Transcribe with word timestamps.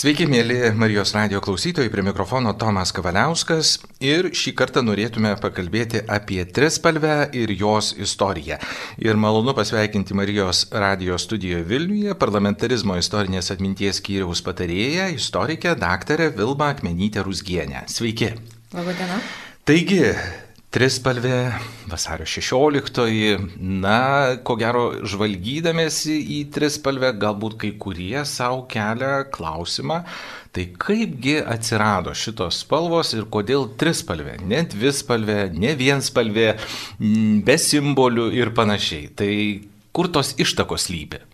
Sveiki, 0.00 0.24
mėly 0.24 0.70
Marijos 0.80 1.10
radio 1.12 1.42
klausytojai, 1.44 1.90
prie 1.92 2.00
mikrofono 2.00 2.54
Tomas 2.56 2.88
Kavaliauskas 2.96 3.74
ir 4.00 4.30
šį 4.32 4.54
kartą 4.56 4.80
norėtume 4.80 5.34
pakalbėti 5.42 6.00
apie 6.08 6.38
trispalvę 6.56 7.26
ir 7.36 7.52
jos 7.52 7.90
istoriją. 8.00 8.56
Ir 9.04 9.20
malonu 9.20 9.52
pasveikinti 9.58 10.16
Marijos 10.16 10.62
radio 10.72 11.18
studijoje 11.20 11.66
Vilniuje 11.68 12.16
parlamentarizmo 12.16 12.96
istorinės 12.96 13.52
atminties 13.52 14.00
skyriaus 14.00 14.40
patarėją, 14.46 15.10
istorikę 15.18 15.76
daktarę 15.76 16.30
Vilmą 16.32 16.70
Akmenytę 16.70 17.26
Rusgienę. 17.26 17.84
Sveiki. 17.92 18.32
Labadiena. 18.72 19.20
Taigi, 19.68 20.00
Trispalvė, 20.70 21.50
vasario 21.90 22.22
16, 22.30 23.40
na, 23.58 23.94
ko 24.46 24.54
gero, 24.54 24.84
žvalgydamėsi 25.02 26.14
į 26.36 26.36
trispalvę, 26.54 27.10
galbūt 27.24 27.56
kai 27.58 27.70
kurie 27.82 28.22
savo 28.22 28.60
kelia 28.70 29.24
klausimą, 29.34 29.96
tai 30.54 30.68
kaipgi 30.84 31.40
atsirado 31.42 32.14
šitos 32.14 32.60
spalvos 32.62 33.10
ir 33.18 33.26
kodėl 33.34 33.66
trispalvė, 33.82 34.36
ne 34.46 34.62
dvispalvė, 34.70 35.40
ne 35.58 35.74
vienspalvė, 35.74 36.46
be 37.50 37.58
simbolių 37.58 38.30
ir 38.38 38.54
panašiai. 38.54 39.10
Tai 39.18 39.32
kur 39.90 40.14
tos 40.14 40.36
ištakos 40.38 40.86
lypi? 40.94 41.24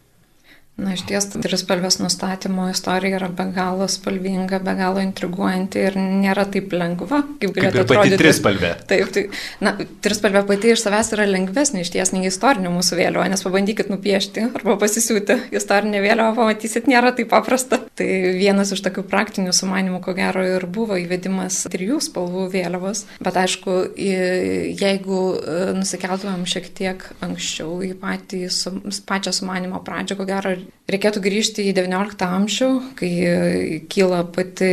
Na, 0.77 0.93
iš 0.93 1.07
ties, 1.09 1.25
trispalvės 1.33 1.97
nustatymo 2.03 2.67
istorija 2.69 3.17
yra 3.17 3.31
be 3.33 3.47
galo 3.57 3.87
spalvinga, 3.89 4.59
be 4.61 4.75
galo 4.77 5.01
intriguojanti 5.01 5.81
ir 5.89 5.95
nėra 5.97 6.45
taip 6.53 6.75
lengva, 6.77 7.23
kaip 7.41 7.55
galėtų 7.57 7.79
kaip 7.79 7.93
atrodyti. 7.95 8.19
Trispalvė. 8.21 8.73
Taip, 8.91 9.09
tai, 9.15 9.23
na, 9.65 9.73
trispalvė 10.05 10.43
pati 10.51 10.75
iš 10.75 10.83
savęs 10.85 11.15
yra 11.17 11.25
lengvesnė 11.31 11.81
iš 11.81 11.93
ties 11.95 12.13
nei 12.13 12.29
istorinė 12.29 12.75
mūsų 12.75 12.99
vėliava, 13.01 13.25
nes 13.33 13.45
pabandykit 13.47 13.89
nupiešti 13.89 14.45
arba 14.51 14.77
pasisiūti 14.83 15.39
istorinę 15.57 16.03
vėliavą, 16.05 16.35
pamatysit, 16.43 16.93
nėra 16.93 17.15
taip 17.17 17.33
paprasta. 17.33 17.81
Tai 17.97 18.11
vienas 18.37 18.75
iš 18.77 18.85
tokių 18.85 19.07
praktinių 19.09 19.57
sumanimų, 19.57 20.03
ko 20.05 20.13
gero, 20.21 20.45
ir 20.45 20.69
buvo 20.69 21.01
įvedimas 21.01 21.63
trijų 21.73 22.03
spalvų 22.05 22.51
vėliavos, 22.53 23.07
bet 23.25 23.41
aišku, 23.47 23.79
jeigu 23.97 25.25
e, 25.41 25.59
nusikeltumėm 25.81 26.45
šiek 26.45 26.69
tiek 26.77 27.11
anksčiau 27.25 27.81
į 27.81 27.95
patį, 27.97 28.45
pačią 29.09 29.33
sumanimo 29.41 29.81
pradžią, 29.87 30.21
ko 30.21 30.29
gero, 30.29 30.53
Reikėtų 30.87 31.19
grįžti 31.25 31.65
į 31.67 31.73
XIX 31.75 32.27
amžių, 32.29 32.69
kai 32.99 33.11
kyla 33.91 34.21
pati 34.31 34.69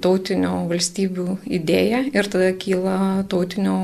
tautinių 0.00 0.52
valstybių 0.70 1.26
idėja 1.58 2.00
ir 2.08 2.30
tada 2.32 2.54
kyla 2.56 2.94
tautinių 3.28 3.74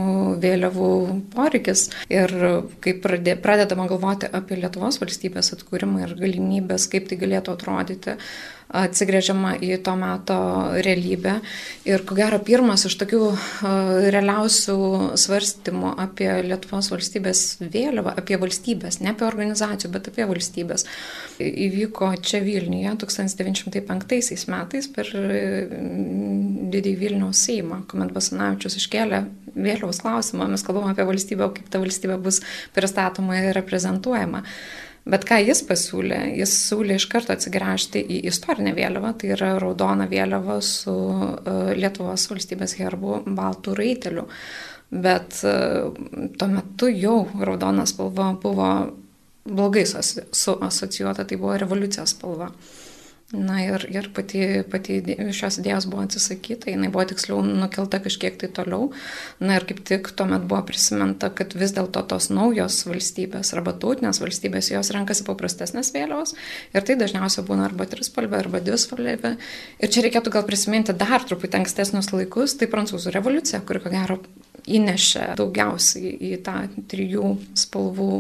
vėliavų 0.40 0.92
poreikis. 1.34 1.90
Ir 2.08 2.32
kai 2.80 2.96
pradedama 3.02 3.84
galvoti 3.90 4.32
apie 4.32 4.62
Lietuvos 4.62 4.96
valstybės 5.02 5.52
atkūrimą 5.58 6.06
ir 6.06 6.16
galimybės, 6.22 6.88
kaip 6.88 7.10
tai 7.10 7.20
galėtų 7.20 7.52
atrodyti, 7.52 8.16
atsigrėžiama 8.74 9.54
į 9.62 9.76
to 9.84 9.94
meto 9.98 10.38
realybę. 10.84 11.36
Ir 11.88 12.04
ko 12.06 12.16
gero 12.18 12.38
pirmas 12.44 12.86
iš 12.88 12.96
tokių 13.00 13.20
realiausių 14.14 14.78
svarstymų 15.20 15.94
apie 16.04 16.30
Lietuvos 16.48 16.90
valstybės 16.92 17.44
vėliavą, 17.60 18.14
apie 18.18 18.38
valstybės, 18.40 19.00
ne 19.04 19.12
apie 19.12 19.26
organizacijų, 19.28 19.92
bet 19.94 20.10
apie 20.10 20.26
valstybės, 20.30 20.86
įvyko 21.38 22.12
čia 22.24 22.42
Vilniuje 22.44 22.96
1905 23.04 24.48
metais 24.54 24.90
per 24.94 25.12
didįjį 26.74 26.96
Vilniaus 27.00 27.44
Seimą, 27.46 27.84
kuomet 27.90 28.14
Basanavičius 28.16 28.78
iškėlė 28.80 29.24
vėliavos 29.54 30.00
klausimą, 30.02 30.48
mes 30.50 30.64
kalbame 30.66 30.94
apie 30.94 31.06
valstybę, 31.06 31.50
kaip 31.58 31.70
ta 31.70 31.80
valstybė 31.82 32.18
bus 32.22 32.40
pristatoma 32.74 33.38
ir 33.38 33.54
reprezentuojama. 33.56 34.42
Bet 35.05 35.27
ką 35.28 35.36
jis 35.44 35.60
pasiūlė? 35.69 36.19
Jis 36.38 36.52
siūlė 36.70 36.97
iš 36.97 37.05
karto 37.12 37.34
atsigręžti 37.34 38.00
į 38.00 38.22
istorinę 38.30 38.72
vėliavą, 38.77 39.11
tai 39.20 39.34
yra 39.34 39.50
raudona 39.61 40.06
vėliava 40.08 40.61
su 40.64 40.94
uh, 40.94 41.72
Lietuvos 41.77 42.24
valstybės 42.30 42.78
herbu 42.78 43.20
baltų 43.36 43.77
raiteliu. 43.77 44.24
Bet 44.94 45.42
uh, 45.44 45.92
tuo 46.40 46.48
metu 46.48 46.89
jau 46.89 47.18
raudona 47.36 47.84
spalva 47.90 48.30
buvo 48.40 48.70
blogai 49.45 49.84
suasocijuota, 49.84 51.28
tai 51.28 51.36
buvo 51.36 51.58
revoliucijos 51.61 52.17
spalva. 52.17 52.48
Na 53.34 53.56
ir, 53.64 53.83
ir 53.90 54.06
pati, 54.14 54.40
pati 54.70 55.00
šios 55.34 55.58
idėjos 55.58 55.89
buvo 55.90 56.05
atsisakyta, 56.05 56.70
jinai 56.70 56.90
buvo 56.92 57.02
tiksliau 57.11 57.40
nukelta 57.42 57.98
kažkiek 58.05 58.36
tai 58.39 58.50
toliau. 58.55 58.92
Na 59.42 59.58
ir 59.58 59.67
kaip 59.67 59.80
tik 59.86 60.12
tuomet 60.14 60.46
buvo 60.46 60.61
prisiminta, 60.68 61.33
kad 61.34 61.56
vis 61.58 61.74
dėlto 61.74 62.05
tos 62.11 62.30
naujos 62.30 62.78
valstybės 62.86 63.50
arba 63.56 63.74
tautinės 63.80 64.22
valstybės, 64.22 64.70
jos 64.74 64.92
renkasi 64.95 65.27
paprastesnės 65.27 65.90
vėliavos 65.96 66.36
ir 66.74 66.86
tai 66.86 66.98
dažniausiai 67.00 67.46
būna 67.48 67.67
arba 67.67 67.89
trispalvė, 67.90 68.39
arba 68.45 68.62
dvispalvė. 68.62 69.34
Ir 69.83 69.90
čia 69.90 70.06
reikėtų 70.06 70.34
gal 70.39 70.46
prisiminti 70.46 70.95
dar 70.95 71.27
truputį 71.27 71.62
ankstesnius 71.64 72.12
laikus, 72.14 72.55
tai 72.61 72.70
prancūzų 72.70 73.16
revoliucija, 73.18 73.64
kuri 73.66 73.83
ko 73.83 73.95
gero 73.95 74.20
įnešė 74.64 75.34
daugiausiai 75.39 76.14
į 76.30 76.39
tą 76.46 76.56
trijų 76.89 77.34
spalvų 77.58 78.11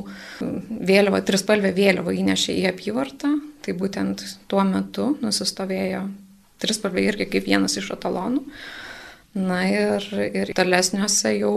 vėliavą, 0.42 1.22
trispalvę 1.24 1.70
vėliavą 1.76 2.18
įnešė 2.18 2.56
į 2.58 2.70
apyvartą 2.74 3.36
Tai 3.64 3.74
būtent 3.80 4.24
tuo 4.50 4.64
metu 4.68 5.14
nusistovėjo 5.24 6.04
trispalvė 6.60 7.06
irgi 7.08 7.28
kaip 7.32 7.46
vienas 7.48 7.76
iš 7.80 7.92
etalonų. 7.96 8.44
Na 9.34 9.64
ir, 9.66 10.04
ir 10.30 10.52
tolesniuose 10.54 11.32
jau 11.40 11.54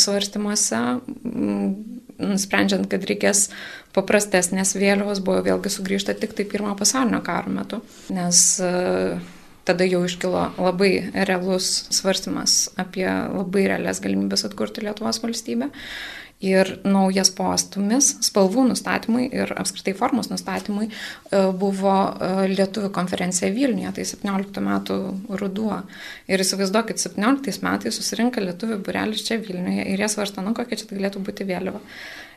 svarstymuose, 0.00 0.78
nusprendžiant, 2.18 2.88
kad 2.88 3.04
reikės 3.10 3.48
paprastesnės 3.96 4.72
vėliavos, 4.78 5.20
buvo 5.24 5.42
vėlgi 5.44 5.72
sugrįžta 5.74 6.16
tik 6.16 6.32
tai 6.38 6.46
pirmojo 6.48 6.78
pasaulinio 6.80 7.20
karo 7.26 7.52
metu, 7.52 7.82
nes 8.14 8.40
e, 8.64 8.72
tada 9.68 9.86
jau 9.88 10.00
iškilo 10.08 10.46
labai 10.56 10.92
realus 11.28 11.68
svarstymas 11.92 12.70
apie 12.80 13.06
labai 13.08 13.66
realias 13.74 14.00
galimybės 14.04 14.46
atkurti 14.48 14.86
Lietuvos 14.86 15.20
valstybę 15.20 15.68
ir 16.44 16.70
naujas 16.86 17.30
postumis 17.34 18.12
spalvų 18.22 18.68
nustatymui 18.70 19.26
ir 19.34 19.50
apskritai 19.58 19.94
formos 19.98 20.30
nustatymui 20.30 20.86
e, 20.86 21.40
buvo 21.58 21.94
e, 22.14 22.30
Lietuvių 22.52 22.92
konferencija 22.94 23.50
Vilniuje, 23.54 23.90
tai 23.96 24.06
17 24.06 24.62
metų 24.62 24.98
ruduo. 25.40 25.80
Ir 26.30 26.44
įsivaizduokit, 26.44 27.02
17 27.02 27.64
metais 27.66 27.98
susirinka 27.98 28.44
Lietuvių 28.44 28.78
burelis 28.86 29.26
čia 29.26 29.40
Vilniuje 29.42 29.88
ir 29.90 30.04
jie 30.04 30.10
svarsto, 30.12 30.44
nu 30.44 30.54
kokia 30.54 30.78
čia 30.78 30.90
galėtų 30.94 31.24
būti 31.26 31.48
vėliava. 31.48 31.82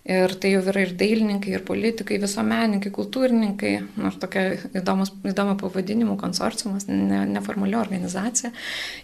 Ir 0.10 0.34
tai 0.42 0.56
jau 0.56 0.64
yra 0.66 0.82
ir 0.82 0.96
dailininkai, 0.98 1.52
ir 1.54 1.62
politikai, 1.62 2.18
visuomenininkai, 2.24 2.90
kultūrininkai, 2.96 3.76
nors 4.02 4.18
tokia 4.18 4.56
įdomus, 4.74 5.12
įdomu 5.30 5.60
pavadinimų 5.62 6.16
konsorciumas, 6.18 6.88
ne, 6.90 7.22
neformali 7.30 7.78
organizacija. 7.78 8.50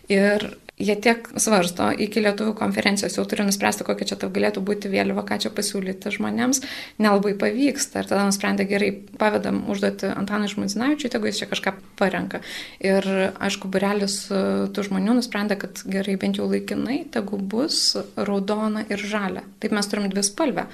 Ir 0.10 0.48
jie 0.80 0.96
tiek 1.02 1.28
svarsto, 1.42 1.90
iki 1.90 2.22
lietuvių 2.22 2.54
konferencijos 2.58 3.18
jau 3.18 3.26
turi 3.30 3.46
nuspręsti, 3.48 3.86
kokia 3.88 4.12
čia 4.12 4.18
tau 4.22 4.30
galėtų 4.34 4.62
būti 4.66 4.92
vėliava, 4.94 5.24
ką 5.26 5.40
čia 5.44 5.52
pasiūlyti 5.54 6.14
žmonėms, 6.14 6.62
nelabai 7.02 7.34
pavyksta. 7.40 8.04
Ir 8.04 8.12
tada 8.12 8.28
nusprendė 8.28 8.68
gerai, 8.70 8.92
pavedam 9.18 9.64
užduoti 9.72 10.12
Antanui 10.14 10.52
Žmudzinavičiui, 10.52 11.12
tegu 11.14 11.30
jis 11.30 11.42
čia 11.42 11.50
kažką 11.50 11.74
parenka. 12.00 12.44
Ir 12.84 13.08
aišku, 13.34 13.72
burelis 13.74 14.20
tų 14.30 14.88
žmonių 14.90 15.18
nusprendė, 15.20 15.58
kad 15.62 15.82
gerai 15.90 16.18
bent 16.22 16.38
jau 16.38 16.48
laikinai, 16.52 17.04
tegu 17.14 17.42
bus 17.42 17.98
raudona 18.16 18.86
ir 18.92 19.02
žalia. 19.02 19.46
Taip 19.64 19.74
mes 19.74 19.90
turim 19.90 20.10
dvi 20.14 20.26
spalvę. 20.26 20.70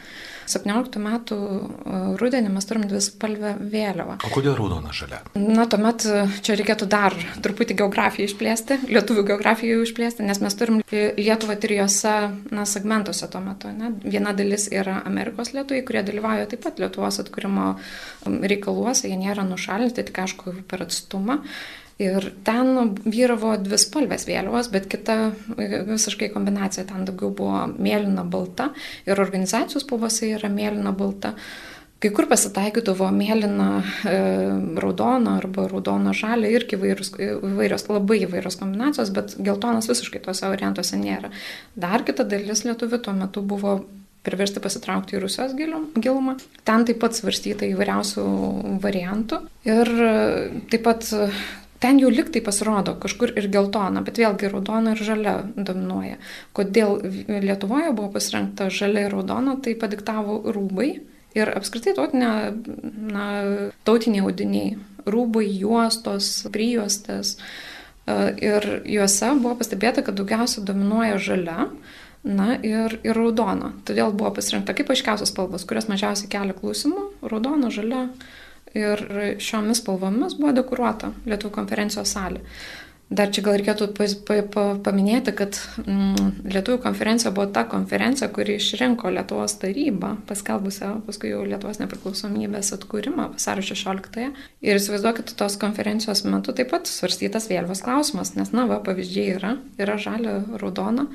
17 0.50 1.00
metų 1.04 1.38
e, 1.38 2.00
rudenį 2.20 2.52
mes 2.54 2.68
turim 2.70 2.86
dvi 2.90 3.02
spalvę 3.04 3.54
vėliavą. 3.59 4.18
O 4.26 4.31
kodėl 4.34 4.56
raudona 4.58 4.94
žalia? 4.96 5.22
Na, 5.40 5.66
tuomet 5.70 6.06
e, 6.08 6.24
čia 6.46 6.58
reikėtų 6.59 6.88
dar 6.92 7.16
truputį 7.46 7.78
geografiją 7.84 8.30
išplėsti, 8.30 8.80
lietuvių 8.92 9.26
geografiją 9.34 9.81
išplėsti, 9.86 10.26
nes 10.28 10.42
mes 10.44 10.58
turim 10.59 10.81
Lietuvą 10.94 11.56
trijose 11.62 12.14
na, 12.54 12.66
segmentuose 12.70 13.30
tuo 13.31 13.42
metu. 13.44 13.72
Ne? 13.74 13.94
Viena 14.04 14.34
dalis 14.38 14.68
yra 14.72 15.00
Amerikos 15.08 15.54
lietuviai, 15.56 15.86
kurie 15.88 16.04
dalyvauja 16.06 16.50
taip 16.52 16.66
pat 16.66 16.81
Lietuvos 16.81 17.22
atkūrimo 17.24 17.74
reikaluose, 18.25 19.08
jie 19.10 19.18
nėra 19.20 19.46
nušalinti, 19.48 20.06
tik 20.10 20.22
aišku 20.25 20.58
per 20.70 20.86
atstumą. 20.86 21.42
Ir 22.01 22.31
ten 22.45 22.95
vyravo 23.06 23.54
dvi 23.62 23.78
spalvės 23.78 24.25
vėliavos, 24.25 24.72
bet 24.74 24.88
kita 24.90 25.18
visiškai 25.57 26.31
kombinacija, 26.34 26.88
ten 26.90 27.06
daugiau 27.06 27.30
buvo 27.38 27.68
mėlyna 27.78 28.25
balta 28.25 28.72
ir 29.06 29.22
organizacijos 29.22 29.86
spalvose 29.86 30.31
yra 30.34 30.50
mėlyna 30.50 30.95
balta. 30.98 31.36
Kai 32.04 32.10
kur 32.12 32.25
pasitaikydavo 32.28 33.07
mėlyna, 33.16 33.68
e, 34.10 34.16
raudona 34.84 35.38
arba 35.40 35.69
raudona 35.72 36.12
žalia 36.18 36.50
irgi 36.51 36.75
įvairios, 36.75 37.13
įvairios, 37.16 37.86
labai 37.88 38.18
įvairios 38.25 38.57
kombinacijos, 38.60 39.13
bet 39.16 39.38
geltonas 39.40 39.88
visiškai 39.88 40.19
tuose 40.25 40.50
variantuose 40.51 41.00
nėra. 41.00 41.31
Dar 41.80 42.04
kita 42.04 42.25
dalis 42.28 42.66
lietuvių 42.68 43.00
tuo 43.06 43.16
metu 43.16 43.45
buvo 43.48 43.78
priversti 44.24 44.60
pasitraukti 44.63 45.16
į 45.16 45.24
Rusijos 45.24 45.56
gilumą. 45.56 46.36
Ten 46.68 46.84
taip 46.88 47.00
pat 47.00 47.16
svarstyta 47.16 47.68
įvairiausių 47.72 48.28
variantų. 48.84 49.40
Ir 49.68 49.92
taip 50.72 50.84
pat 50.84 51.07
ten 51.83 52.00
jau 52.00 52.12
liktai 52.12 52.41
pasirodo 52.44 52.95
kažkur 53.03 53.33
ir 53.39 53.50
geltona, 53.51 54.03
bet 54.06 54.21
vėlgi 54.21 54.51
raudona 54.53 54.94
ir 54.95 55.03
žalia 55.03 55.33
dominuoja. 55.56 56.19
Kodėl 56.56 57.01
Lietuvoje 57.27 57.91
buvo 57.91 58.13
pasirinkta 58.15 58.69
žalia 58.71 59.07
ir 59.07 59.18
raudona, 59.18 59.57
tai 59.59 59.75
padiktavo 59.80 60.39
rūbai 60.56 60.89
ir 61.35 61.51
apskritai 61.57 61.95
tautinė, 61.97 62.31
na, 63.12 63.27
tautiniai 63.88 64.24
audiniai 64.24 64.77
rūbai, 65.09 65.45
juostos, 65.59 66.45
prijuostės. 66.53 67.35
Ir 68.44 68.65
juose 68.89 69.30
buvo 69.39 69.56
pastebėta, 69.59 70.03
kad 70.03 70.18
daugiausia 70.19 70.63
dominuoja 70.68 71.19
žalia, 71.24 71.68
na 72.24 72.56
ir, 72.63 72.97
ir 73.03 73.18
raudona. 73.18 73.74
Todėl 73.88 74.15
buvo 74.15 74.31
pasirinkta 74.38 74.75
kaip 74.75 74.91
aiškiausios 74.91 75.31
spalvos, 75.31 75.68
kurios 75.68 75.89
mažiausiai 75.91 76.31
kelia 76.31 76.56
klausimų- 76.56 77.09
raudona, 77.31 77.71
žalia. 77.71 78.07
Ir 78.78 79.04
šiomis 79.44 79.84
spalvomis 79.84 80.38
buvo 80.40 80.54
dekoruota 80.58 81.12
Lietuvų 81.30 81.54
konferencijos 81.60 82.16
salė. 82.16 82.42
Dar 83.14 83.30
čia 83.30 83.44
gal 83.46 83.60
reikėtų 83.60 83.90
pa, 83.94 84.06
pa, 84.25 84.36
pa, 84.50 84.64
paminėti, 84.81 85.34
kad 85.38 85.58
mm, 85.84 86.48
Lietuvų 86.50 86.80
konferencija 86.81 87.30
buvo 87.36 87.46
ta 87.54 87.66
konferencija, 87.70 88.30
kuri 88.34 88.56
išrinko 88.58 89.12
Lietuvos 89.14 89.54
tarybą, 89.62 90.16
paskelbusią 90.30 90.96
paskui 91.06 91.30
jau 91.30 91.44
Lietuvos 91.46 91.81
nepriklausomybės 91.84 92.74
atkūrimą 92.80 93.28
vasario 93.36 93.66
16-ąją. 93.70 94.34
Ir 94.66 94.80
įsivaizduokit, 94.80 95.36
tos 95.38 95.60
konferencijos 95.62 96.24
metu 96.26 96.56
taip 96.58 96.74
pat 96.74 96.90
svarstytas 96.90 97.50
vėliavos 97.52 97.84
klausimas, 97.86 98.34
nes, 98.40 98.50
na, 98.56 98.66
va, 98.72 98.81
pavyzdžiai 98.88 99.38
yra, 99.38 99.56
yra 99.78 100.00
žalia, 100.02 100.40
raudona. 100.58 101.10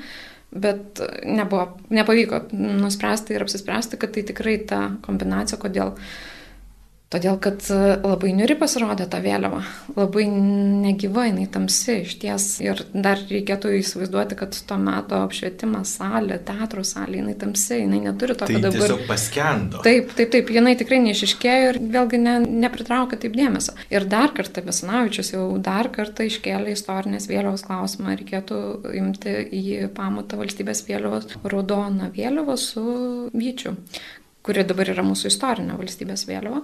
Bet 0.54 1.02
nebuvo, 1.26 1.81
nepavyko 1.93 2.44
nuspręsti 2.54 3.34
ir 3.34 3.43
apsispręsti, 3.44 3.99
kad 4.00 4.14
tai 4.14 4.22
tikrai 4.28 4.61
ta 4.70 4.84
kombinacija, 5.04 5.58
kodėl 5.61 5.96
Todėl, 7.08 7.38
kad 7.40 7.62
e, 7.72 7.76
labai 8.05 8.34
niuri 8.37 8.52
pasirodė 8.60 9.06
ta 9.08 9.22
vėliava, 9.25 9.62
labai 9.96 10.26
negyva, 10.28 11.22
jinai 11.31 11.46
tamsi 11.49 12.02
iš 12.02 12.19
ties. 12.20 12.49
Ir 12.60 12.82
dar 12.93 13.22
reikėtų 13.31 13.70
įsivaizduoti, 13.78 14.37
kad 14.37 14.58
tuo 14.69 14.76
metu 14.82 15.16
apšvietimas 15.16 15.94
salė, 15.96 16.37
teatro 16.44 16.84
salė, 16.84 17.22
jinai 17.22 17.32
tamsi, 17.40 17.78
jinai 17.81 18.02
neturi 18.05 18.37
to, 18.37 18.44
tai 18.44 18.58
kad 18.58 18.66
dabar... 18.66 18.84
Tiesiog 18.84 19.06
paskendo. 19.08 19.81
Taip, 19.87 20.12
taip, 20.19 20.34
taip, 20.37 20.52
jinai 20.52 20.76
tikrai 20.76 21.00
neišiškėjo 21.06 21.72
ir 21.72 21.81
vėlgi 21.96 22.20
ne, 22.26 22.37
nepritraukia 22.66 23.16
taip 23.25 23.40
dėmesio. 23.40 23.72
Ir 23.88 24.04
dar 24.12 24.37
kartą 24.37 24.66
Besanavičius 24.69 25.32
jau 25.32 25.49
dar 25.64 25.88
kartą 25.96 26.28
iškėlė 26.28 26.76
istorinės 26.76 27.31
vėliavos 27.32 27.64
klausimą, 27.64 28.19
reikėtų 28.20 28.61
imti 29.00 29.38
į 29.49 29.64
pamatą 29.96 30.37
valstybės 30.44 30.84
vėliavos 30.84 31.40
raudoną 31.40 32.12
vėliavą 32.12 32.61
su 32.61 32.84
vyčiu 33.32 33.78
kuri 34.46 34.64
dabar 34.69 34.90
yra 34.94 35.05
mūsų 35.06 35.32
istorinė 35.32 35.79
valstybės 35.79 36.26
vėliava. 36.29 36.62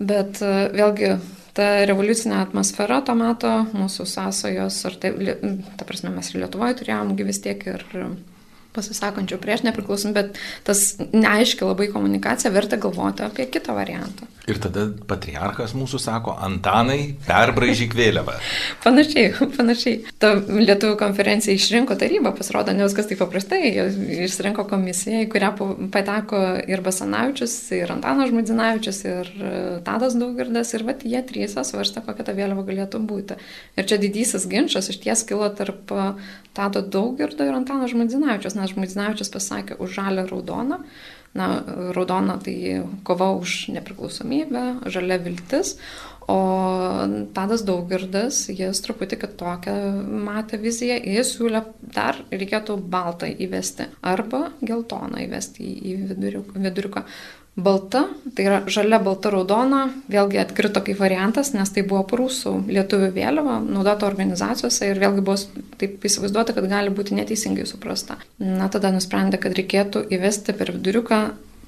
Bet 0.00 0.40
e, 0.44 0.50
vėlgi 0.72 1.14
ta 1.56 1.70
revoliucinė 1.88 2.38
atmosfera 2.40 3.00
to 3.04 3.16
meto, 3.18 3.52
mūsų 3.76 4.06
sąsajos, 4.08 4.82
ar 4.88 4.98
tai, 5.02 5.14
ta 5.76 5.88
prasme, 5.88 6.12
mes 6.14 6.30
ir 6.30 6.44
Lietuvoje 6.44 6.78
turėjom 6.80 7.16
vis 7.18 7.42
tiek 7.44 7.66
ir 7.68 7.84
pasisakančių 8.76 9.38
prieš 9.42 9.64
nepriklausomybę, 9.66 10.22
bet 10.22 10.38
tas 10.66 10.84
neaiški 11.00 11.66
labai 11.66 11.88
komunikacija 11.92 12.52
verta 12.54 12.78
galvoti 12.80 13.26
apie 13.26 13.48
kitą 13.50 13.74
variantą. 13.76 14.28
Ir 14.50 14.58
tada 14.62 14.86
patriarchas 15.06 15.74
mūsų 15.78 16.00
sako, 16.02 16.34
Antanai, 16.42 17.14
perbraižyk 17.26 17.94
vėliavą. 17.98 18.34
panašiai, 18.84 19.32
panašiai. 19.56 20.00
Ta 20.22 20.32
Lietuvų 20.40 20.96
konferencija 21.00 21.54
išrinko 21.54 21.94
tarybą, 22.00 22.32
pasirodo, 22.36 22.74
ne 22.74 22.86
viskas 22.86 23.08
taip 23.10 23.20
paprastai. 23.22 23.62
Išrinko 24.26 24.64
komisiją, 24.70 25.24
į 25.26 25.30
kurią 25.32 25.52
pateko 25.94 26.42
ir 26.70 26.82
Basanavičius, 26.84 27.54
ir 27.78 27.94
Antanas 27.94 28.32
Žmudzinavičius, 28.32 29.02
ir 29.06 29.30
e, 29.30 29.54
Tadas 29.86 30.16
Daugirdas, 30.18 30.74
ir 30.74 30.86
vat, 30.88 31.06
jie 31.06 31.22
trys 31.26 31.54
svarstė, 31.54 32.02
kokia 32.06 32.26
ta 32.26 32.34
vėliava 32.36 32.66
galėtų 32.66 33.02
būti. 33.06 33.38
Ir 33.78 33.88
čia 33.90 34.00
didysis 34.02 34.48
ginčas 34.50 34.90
iš 34.90 35.00
ties 35.04 35.24
kilo 35.28 35.48
tarp 35.54 35.94
e, 35.94 36.10
Tado 36.56 36.82
Daugirdo 36.82 37.46
ir 37.46 37.54
Antano 37.54 37.86
Žmudzinavičius 37.90 38.58
nes 38.58 38.74
Žmuidzinavičius 38.74 39.32
pasakė 39.32 39.78
už 39.78 39.96
žalę 40.00 40.26
raudoną. 40.30 40.82
Na, 41.30 41.60
raudona 41.94 42.40
tai 42.42 42.80
kova 43.06 43.28
už 43.38 43.68
nepriklausomybę, 43.70 44.62
žalia 44.90 45.20
viltis, 45.22 45.76
o 46.26 46.38
Tadas 47.34 47.62
Daugirdas, 47.66 48.40
jis 48.50 48.82
truputį 48.82 49.18
kitokią 49.24 49.74
matė 50.26 50.58
viziją, 50.62 50.98
jis 50.98 51.30
siūlė 51.36 51.62
dar 51.94 52.18
reikėtų 52.34 52.76
baltą 52.90 53.30
įvesti 53.30 53.86
arba 54.02 54.48
geltoną 54.58 55.22
įvesti 55.26 55.70
į 55.92 55.96
viduriuką. 56.10 57.04
Balta, 57.60 58.04
tai 58.36 58.46
yra 58.46 58.58
žalia, 58.70 59.00
balta, 59.02 59.30
raudona, 59.32 59.82
vėlgi 60.10 60.40
atkrito 60.42 60.82
kaip 60.86 60.98
variantas, 61.00 61.52
nes 61.54 61.72
tai 61.74 61.84
buvo 61.86 62.02
prūsų 62.08 62.54
lietuvių 62.70 63.10
vėliava, 63.16 63.58
naudota 63.64 64.08
organizacijose 64.08 64.90
ir 64.90 65.00
vėlgi 65.02 65.24
buvo 65.26 65.36
taip 65.80 66.06
įsivaizduota, 66.06 66.54
kad 66.56 66.68
gali 66.70 66.92
būti 66.94 67.18
neteisingai 67.18 67.66
suprasta. 67.68 68.18
Na, 68.40 68.70
tada 68.72 68.92
nusprendė, 68.94 69.40
kad 69.42 69.56
reikėtų 69.58 70.06
įvesti 70.16 70.56
per 70.56 70.72
viduriuką 70.76 71.20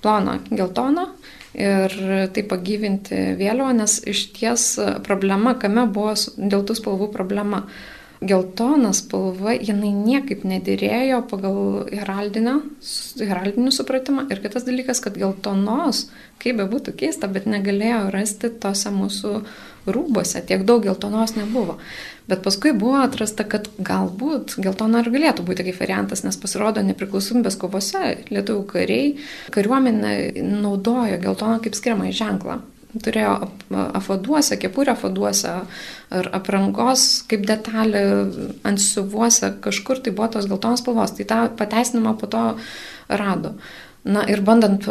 ploną 0.03 0.39
geltoną 0.51 1.07
ir 1.55 1.95
tai 2.35 2.45
pagyvinti 2.49 3.35
vėliavą, 3.39 3.73
nes 3.77 3.99
iš 4.09 4.29
ties 4.37 4.69
problema, 5.07 5.55
kame 5.61 5.87
buvo 5.93 6.15
dėl 6.37 6.65
tų 6.67 6.79
spalvų 6.79 7.13
problema 7.13 7.67
geltona 8.27 8.93
spalva, 8.97 9.55
jinai 9.57 9.91
niekaip 9.95 10.45
nedėrėjo 10.47 11.23
pagal 11.31 11.59
heraldinį 11.93 13.73
supratimą. 13.75 14.27
Ir 14.33 14.43
kitas 14.45 14.67
dalykas, 14.69 15.03
kad 15.05 15.19
geltonos, 15.19 16.07
kaip 16.43 16.61
be 16.61 16.67
būtų 16.71 16.95
keista, 16.99 17.31
bet 17.31 17.49
negalėjo 17.51 18.07
rasti 18.15 18.53
tose 18.63 18.93
mūsų 18.95 19.35
rūbose, 19.93 20.43
tiek 20.47 20.63
daug 20.67 20.85
geltonos 20.87 21.35
nebuvo. 21.35 21.79
Bet 22.31 22.45
paskui 22.45 22.71
buvo 22.79 23.01
atrasta, 23.03 23.43
kad 23.43 23.67
galbūt 23.83 24.55
geltona 24.63 25.03
ir 25.03 25.11
galėtų 25.11 25.47
būti 25.47 25.67
kaip 25.67 25.81
variantas, 25.83 26.23
nes 26.23 26.39
pasirodo 26.39 26.85
nepriklausomybės 26.87 27.59
kovose 27.59 28.05
lietuvių 28.31 28.67
kariai, 28.71 29.17
kariuomenė 29.55 30.45
naudojo 30.63 31.19
geltoną 31.23 31.59
kaip 31.65 31.79
skiriamą 31.79 32.13
ženklą 32.15 32.61
turėjo 32.93 33.37
afaduose, 33.97 34.59
kepurę 34.61 34.93
afaduose 34.93 35.55
ar 36.13 36.29
aprangos 36.37 37.23
kaip 37.31 37.47
detalė 37.49 38.03
ant 38.69 38.83
siuvuose, 38.83 39.55
kažkur 39.65 40.03
tai 40.05 40.13
buvo 40.17 40.29
tos 40.35 40.51
geltonos 40.51 40.83
spalvos. 40.85 41.15
Tai 41.17 41.29
tą 41.31 41.41
pateisinimą 41.57 42.17
po 42.21 42.29
to 42.33 42.45
rado. 43.09 43.57
Na 44.03 44.25
ir 44.27 44.43
bandant 44.43 44.83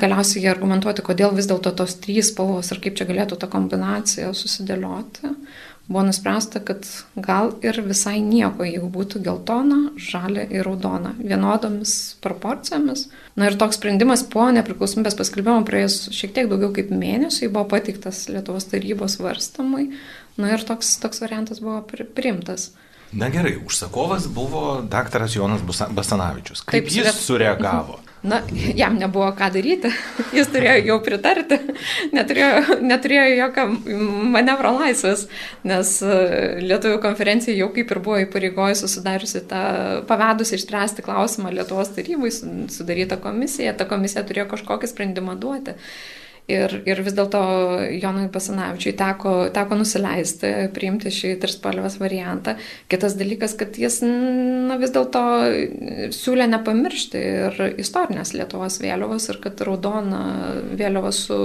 galiausiai 0.00 0.48
argumentuoti, 0.48 1.04
kodėl 1.04 1.34
vis 1.36 1.50
dėlto 1.50 1.74
tos 1.76 1.98
trys 2.00 2.32
spalvos 2.32 2.72
ir 2.72 2.80
kaip 2.84 2.96
čia 2.96 3.06
galėtų 3.10 3.36
ta 3.38 3.50
kombinacija 3.52 4.32
susidėlioti, 4.32 5.34
buvo 5.88 6.02
nuspręsta, 6.06 6.60
kad 6.64 6.86
gal 7.16 7.52
ir 7.62 7.80
visai 7.84 8.20
nieko, 8.24 8.64
jeigu 8.64 8.88
būtų 8.92 9.20
geltona, 9.24 9.80
žalia 10.00 10.46
ir 10.48 10.64
raudona, 10.64 11.12
vienodomis 11.18 12.14
proporcijomis. 12.24 13.08
Na 13.36 13.50
ir 13.50 13.58
toks 13.60 13.76
sprendimas 13.80 14.24
po 14.32 14.46
nepriklausomybės 14.56 15.18
paskelbimo 15.18 15.60
praėjus 15.68 16.08
šiek 16.16 16.32
tiek 16.36 16.48
daugiau 16.52 16.72
kaip 16.76 16.92
mėnesiui 16.94 17.50
buvo 17.52 17.66
pateiktas 17.74 18.24
Lietuvos 18.32 18.70
tarybos 18.70 19.18
svarstamui. 19.18 19.90
Na 20.40 20.54
ir 20.56 20.64
toks, 20.66 20.96
toks 21.02 21.20
variantas 21.22 21.60
buvo 21.62 21.82
priimtas. 22.16 22.72
Na 23.14 23.28
gerai, 23.30 23.54
užsakovas 23.62 24.26
buvo 24.26 24.80
daktaras 24.90 25.36
Jonas 25.36 25.62
Basanavičius. 25.62 26.64
Kaip 26.64 26.88
Taip, 26.88 26.96
jis 26.96 27.20
sureagavo? 27.22 28.00
Na, 28.24 28.40
jam 28.74 28.96
nebuvo 28.96 29.26
ką 29.36 29.50
daryti, 29.52 29.90
jis 30.36 30.48
turėjo 30.48 30.78
jau 30.88 30.94
pritarti, 31.04 31.58
neturėjo, 32.16 32.78
neturėjo 32.80 33.26
jokio 33.36 33.66
manevro 34.32 34.70
laisvės, 34.78 35.26
nes 35.68 35.90
e, 36.00 36.16
Lietuvų 36.64 37.02
konferencija 37.04 37.52
jau 37.58 37.68
kaip 37.74 37.92
ir 37.92 38.00
buvo 38.00 38.22
įpareigojusi 38.24 38.88
sudariusi 38.88 39.44
tą, 39.50 39.60
pavedusi 40.08 40.56
išspręsti 40.56 41.04
klausimą 41.04 41.52
Lietuvos 41.52 41.92
tarybai, 41.92 42.32
sudaryta 42.72 43.20
komisija, 43.20 43.76
ta 43.76 43.84
komisija 43.90 44.24
turėjo 44.24 44.48
kažkokį 44.54 44.88
sprendimą 44.94 45.36
duoti. 45.44 45.76
Ir, 46.44 46.74
ir 46.84 46.98
vis 47.00 47.14
dėlto 47.16 47.38
Jonui 47.96 48.26
Basanavičiui 48.28 48.92
teko, 49.00 49.30
teko 49.56 49.78
nusileisti, 49.80 50.50
priimti 50.76 51.08
šį 51.08 51.30
trispalvės 51.40 51.96
variantą. 52.02 52.58
Kitas 52.92 53.16
dalykas, 53.16 53.54
kad 53.56 53.78
jis 53.80 54.02
na, 54.04 54.76
vis 54.76 54.92
dėlto 54.92 55.22
siūlė 56.12 56.50
nepamiršti 56.52 57.22
ir 57.30 57.56
istorinės 57.80 58.34
Lietuvos 58.36 58.76
vėliavos 58.84 59.30
ir 59.32 59.40
kad 59.46 59.64
raudona 59.64 60.20
vėliava 60.76 61.14
su 61.16 61.38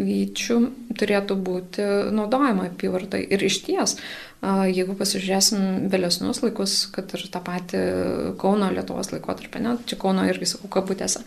vyčiu 0.00 0.62
turėtų 0.96 1.36
būti 1.44 1.84
naudojama 2.16 2.70
apyvartai. 2.70 3.26
Ir 3.28 3.44
iš 3.44 3.60
ties, 3.68 3.98
Jeigu 4.38 4.94
pasižiūrėsim 4.94 5.88
vėlesnius 5.90 6.38
laikus, 6.44 6.74
kad 6.94 7.10
ir 7.16 7.24
tą 7.32 7.40
patį 7.42 7.80
Kauno 8.38 8.68
Lietuvos 8.70 9.10
laikotarpį, 9.10 9.62
ne, 9.64 9.72
čia 9.90 9.98
Kauno 9.98 10.22
irgi 10.30 10.46
sakau 10.52 10.70
kabutėse, 10.76 11.24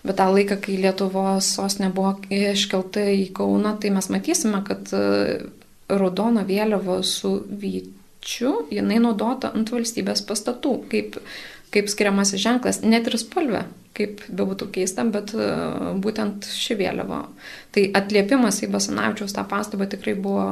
bet 0.00 0.16
tą 0.16 0.30
laiką, 0.32 0.56
kai 0.64 0.78
Lietuvos 0.80 1.50
sostinė 1.58 1.90
buvo 1.92 2.14
iškelta 2.32 3.04
į 3.12 3.26
Kauną, 3.36 3.74
tai 3.82 3.92
mes 3.92 4.08
matysime, 4.08 4.62
kad 4.64 4.88
raudona 5.92 6.46
vėliava 6.48 7.02
su 7.04 7.34
vyčiu, 7.44 8.54
jinai 8.72 8.96
naudota 9.04 9.52
ant 9.52 9.68
valstybės 9.74 10.24
pastatų, 10.24 10.78
kaip, 10.88 11.20
kaip 11.74 11.90
skiriamasis 11.90 12.42
ženklas, 12.42 12.82
net 12.86 13.08
ir 13.10 13.18
spalvė 13.20 13.64
kaip 13.94 14.24
bebūtų 14.26 14.68
keista, 14.74 15.04
bet 15.06 15.30
e, 15.38 15.44
būtent 16.02 16.48
ši 16.50 16.74
vėliava. 16.80 17.20
Tai 17.74 17.84
atliepimas 18.00 18.58
į 18.66 18.70
Basanavičiaus 18.72 19.36
tą 19.36 19.44
pastabą 19.50 19.86
tikrai 19.90 20.16
buvo. 20.18 20.48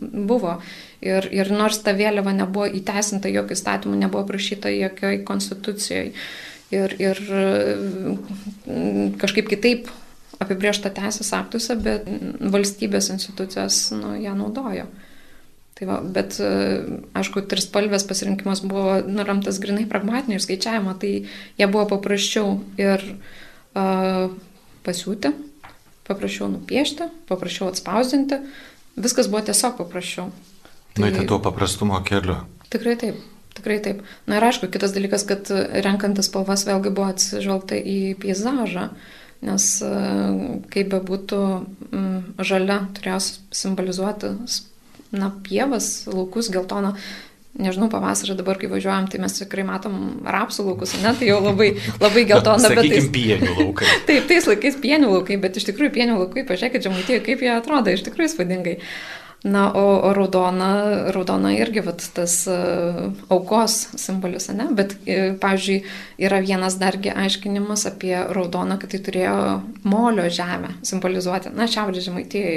buvo. 0.00 0.56
Ir, 1.04 1.28
ir 1.36 1.52
nors 1.52 1.82
ta 1.84 1.92
vėliava 1.96 2.32
nebuvo 2.32 2.70
įteisinta 2.78 3.28
jokių 3.28 3.56
įstatymų, 3.58 3.98
nebuvo 4.00 4.24
prašyta 4.30 4.72
jokioj 4.72 5.20
konstitucijoje 5.28 6.14
ir, 6.74 6.96
ir 6.98 7.20
kažkaip 9.20 9.50
kitaip 9.52 9.90
apibriešta 10.42 10.90
teisės 10.96 11.32
aktuose, 11.36 11.76
bet 11.80 12.08
valstybės 12.52 13.10
institucijos 13.14 13.90
nu, 13.96 14.16
ją 14.20 14.34
naudojo. 14.36 14.88
Tai 15.76 15.84
va, 15.90 15.96
bet, 16.00 16.38
aišku, 17.20 17.42
trispalvės 17.50 18.06
pasirinkimas 18.08 18.62
buvo 18.64 18.94
nuramtas 19.04 19.58
grinai 19.60 19.84
pragmatinio 19.90 20.38
išskaičiavimo, 20.40 20.94
tai 20.96 21.10
jie 21.60 21.66
buvo 21.68 21.82
paprasčiau 21.90 22.54
ir 22.80 23.02
uh, 23.04 24.30
pasiūti, 24.86 25.34
paprasčiau 26.08 26.48
nupiešti, 26.48 27.10
paprasčiau 27.28 27.68
atspausdinti, 27.68 28.38
viskas 28.96 29.28
buvo 29.28 29.42
tiesiog 29.50 29.76
paprasčiau. 29.82 30.30
Tai... 30.94 31.02
Nuėti 31.02 31.26
tuo 31.28 31.42
paprastumo 31.44 31.98
keliu. 32.08 32.38
Tikrai 32.72 32.94
taip. 33.02 33.18
Tikrai 33.56 33.76
taip. 33.84 34.00
Na 34.24 34.38
ir 34.38 34.46
aišku, 34.48 34.70
kitas 34.72 34.94
dalykas, 34.96 35.26
kad 35.28 35.50
renkantis 35.84 36.30
spalvas 36.30 36.64
vėlgi 36.68 36.92
buvo 36.96 37.10
atsižvelgta 37.12 37.76
į 37.76 37.98
peizažą, 38.20 38.86
nes 39.44 39.68
kaip 40.72 40.88
be 40.92 41.02
būtų, 41.12 41.42
žalia 42.40 42.78
turėjo 42.96 43.20
simbolizuoti 43.60 44.32
na, 45.14 45.30
pievas, 45.46 46.06
laukus, 46.10 46.50
geltoną. 46.54 46.96
Nežinau, 47.56 47.86
pavasarį 47.88 48.34
dabar, 48.36 48.58
kai 48.60 48.68
važiuojam, 48.68 49.06
tai 49.08 49.16
mes 49.22 49.32
tikrai 49.38 49.62
matom 49.64 49.94
rapsų 50.28 50.66
laukus, 50.66 50.92
ne, 51.00 51.14
tai 51.16 51.30
jau 51.30 51.38
labai, 51.40 51.70
labai 52.02 52.26
geltona, 52.28 52.68
bet... 52.68 52.82
Tai 52.84 52.98
pienių 53.14 53.54
laukai. 53.54 53.94
taip, 54.10 54.26
tais 54.28 54.48
laikais 54.50 54.76
pienių 54.82 55.08
laukai, 55.14 55.38
bet 55.40 55.56
iš 55.56 55.70
tikrųjų 55.70 55.94
pienių 55.94 56.18
laukai, 56.18 56.44
pažiūrėkite, 56.50 56.84
žemaitėje, 56.84 57.22
kaip 57.24 57.46
jie 57.46 57.54
atrodo, 57.54 57.94
iš 57.96 58.04
tikrųjų 58.04 58.28
įspūdingai. 58.28 58.76
Uh, 58.76 59.25
Na, 59.44 59.68
o, 59.74 60.00
o 60.08 60.12
raudona, 60.16 60.68
raudona 61.14 61.52
irgi 61.54 61.82
vat, 61.84 62.02
tas 62.16 62.32
uh, 62.50 63.12
aukos 63.30 63.76
simbolis, 64.00 64.48
ne? 64.50 64.66
Bet, 64.74 64.96
uh, 65.04 65.36
pavyzdžiui, 65.42 65.76
yra 66.26 66.40
vienas 66.42 66.78
dargi 66.80 67.12
aiškinimas 67.12 67.84
apie 67.92 68.16
raudoną, 68.16 68.78
kad 68.82 68.90
tai 68.94 69.02
turėjo 69.06 69.36
molio 69.86 70.26
žemę 70.32 70.72
simbolizuoti. 70.88 71.52
Na, 71.54 71.68
šiaurės 71.70 72.08
žemaitijai 72.08 72.56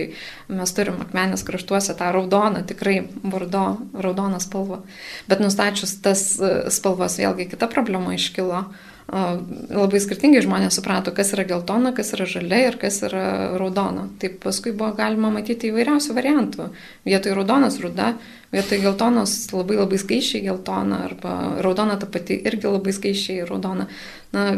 mes 0.56 0.74
turim 0.78 0.98
akmenės 1.04 1.46
kraštuose 1.46 1.94
tą 2.00 2.10
raudoną, 2.16 2.64
tikrai 2.72 3.02
vardo, 3.22 3.66
raudoną 3.94 4.42
spalvą. 4.42 4.82
Bet 5.30 5.44
nustačius 5.44 6.00
tas 6.02 6.32
uh, 6.40 6.72
spalvas, 6.74 7.20
vėlgi 7.22 7.52
kita 7.54 7.70
problema 7.70 8.16
iškilo. 8.18 8.64
Uh, 8.66 8.89
labai 9.10 10.00
skirtingai 10.02 10.42
žmonės 10.46 10.78
suprato, 10.78 11.12
kas 11.16 11.32
yra 11.34 11.46
geltona, 11.50 11.92
kas 11.98 12.14
yra 12.14 12.28
žalia 12.30 12.60
ir 12.68 12.78
kas 12.82 13.02
yra 13.08 13.24
raudona. 13.58 14.08
Taip 14.22 14.38
paskui 14.44 14.74
buvo 14.76 14.92
galima 14.98 15.32
matyti 15.34 15.72
įvairiausių 15.72 16.16
variantų. 16.18 16.68
Vietoj 17.08 17.34
raudonas 17.40 17.80
ruda, 17.82 18.12
vietoj 18.54 18.82
geltonos 18.84 19.34
labai 19.54 19.80
labai 19.80 20.02
skaičiai 20.02 20.44
geltona 20.46 21.04
arba 21.08 21.36
raudona 21.66 21.98
ta 22.02 22.10
pati 22.10 22.38
irgi 22.38 22.70
labai 22.70 22.94
skaičiai 22.94 23.48
raudona. 23.50 23.88
Na, 24.36 24.52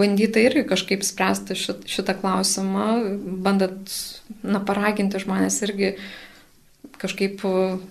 bandyta 0.00 0.42
irgi 0.42 0.66
kažkaip 0.68 1.06
spręsti 1.06 1.56
šitą 1.56 2.18
klausimą, 2.20 2.90
bandant, 3.44 3.96
na, 4.44 4.60
paraginti 4.60 5.22
žmonės 5.22 5.62
irgi 5.64 5.94
uh, 5.94 6.04
kažkaip 7.02 7.42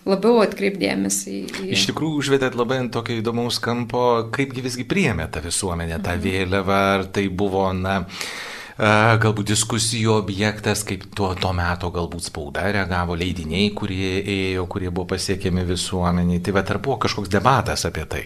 labiau 0.08 0.40
atkreipdėmėsi 0.46 1.34
į... 1.42 1.66
Iš 1.76 1.90
tikrųjų, 1.92 2.22
užvedėt 2.24 2.56
labai 2.60 2.80
ant 2.86 2.94
tokio 2.96 3.18
įdomaus 3.20 3.60
kampo, 3.64 4.06
kaipgi 4.34 4.64
visgi 4.66 4.88
priėmė 4.88 5.28
tą 5.34 5.44
visuomenę, 5.44 6.00
tą 6.00 6.16
mhm. 6.16 6.24
vėliavą, 6.26 6.80
ar 6.96 7.06
tai 7.14 7.28
buvo, 7.28 7.68
na, 7.76 8.02
galbūt 9.22 9.52
diskusijų 9.52 10.16
objektas, 10.16 10.86
kaip 10.88 11.06
tuo, 11.16 11.34
tuo 11.38 11.54
metu 11.54 11.92
galbūt 11.94 12.30
spauda 12.32 12.70
reagavo, 12.74 13.18
leidiniai, 13.20 13.70
kurie 13.78 14.22
ėjo, 14.24 14.66
kurie 14.72 14.90
buvo 14.90 15.12
pasiekiami 15.14 15.66
visuomeniai. 15.70 16.42
Tai 16.42 16.56
va, 16.58 16.66
ar 16.66 16.82
buvo 16.82 16.98
kažkoks 17.06 17.30
debatas 17.32 17.86
apie 17.90 18.08
tai? 18.10 18.24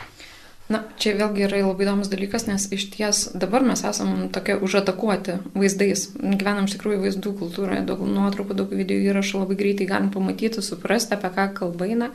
Na, 0.65 0.79
čia 0.97 1.11
vėlgi 1.13 1.43
yra 1.45 1.59
labai 1.61 1.85
įdomus 1.85 2.09
dalykas, 2.09 2.47
nes 2.49 2.63
iš 2.73 2.87
ties 2.95 3.19
dabar 3.37 3.61
mes 3.61 3.83
esam 3.85 4.31
tokie 4.33 4.55
užatakuoti 4.65 5.37
vaizdais. 5.53 6.07
Gyvenam 6.17 6.65
iš 6.65 6.73
tikrųjų 6.73 7.03
vaizdų 7.03 7.33
kultūroje, 7.37 7.83
daug 7.85 8.01
nuotraukų, 8.01 8.57
daug 8.57 8.73
video 8.73 8.97
įrašų, 9.11 9.43
labai 9.43 9.59
greitai 9.59 9.85
galim 9.91 10.09
pamatyti, 10.13 10.63
suprasti, 10.65 11.13
apie 11.13 11.29
ką 11.35 11.51
kalba 11.59 11.85
eina. 11.85 12.09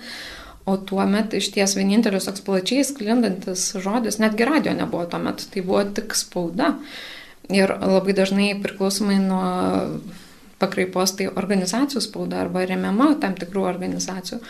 O 0.67 0.75
tuo 0.77 1.07
metu 1.07 1.39
iš 1.39 1.53
ties 1.55 1.77
vienintelis 1.79 2.27
toks 2.27 2.43
plačiai 2.47 2.83
sklindantis 2.85 3.69
žodis, 3.79 4.19
netgi 4.19 4.51
radio 4.51 4.75
nebuvo 4.75 5.07
tuo 5.07 5.23
metu, 5.23 5.47
tai 5.47 5.63
buvo 5.63 5.85
tik 5.87 6.19
spauda. 6.19 6.75
Ir 7.55 7.71
labai 7.71 8.19
dažnai 8.19 8.51
priklausomai 8.63 9.23
nuo 9.23 9.47
pakraipos 10.61 11.15
tai 11.17 11.31
organizacijų 11.31 12.03
spauda 12.05 12.43
arba 12.45 12.67
remiama 12.69 13.15
tam 13.23 13.39
tikrų 13.39 13.65
organizacijų. 13.71 14.43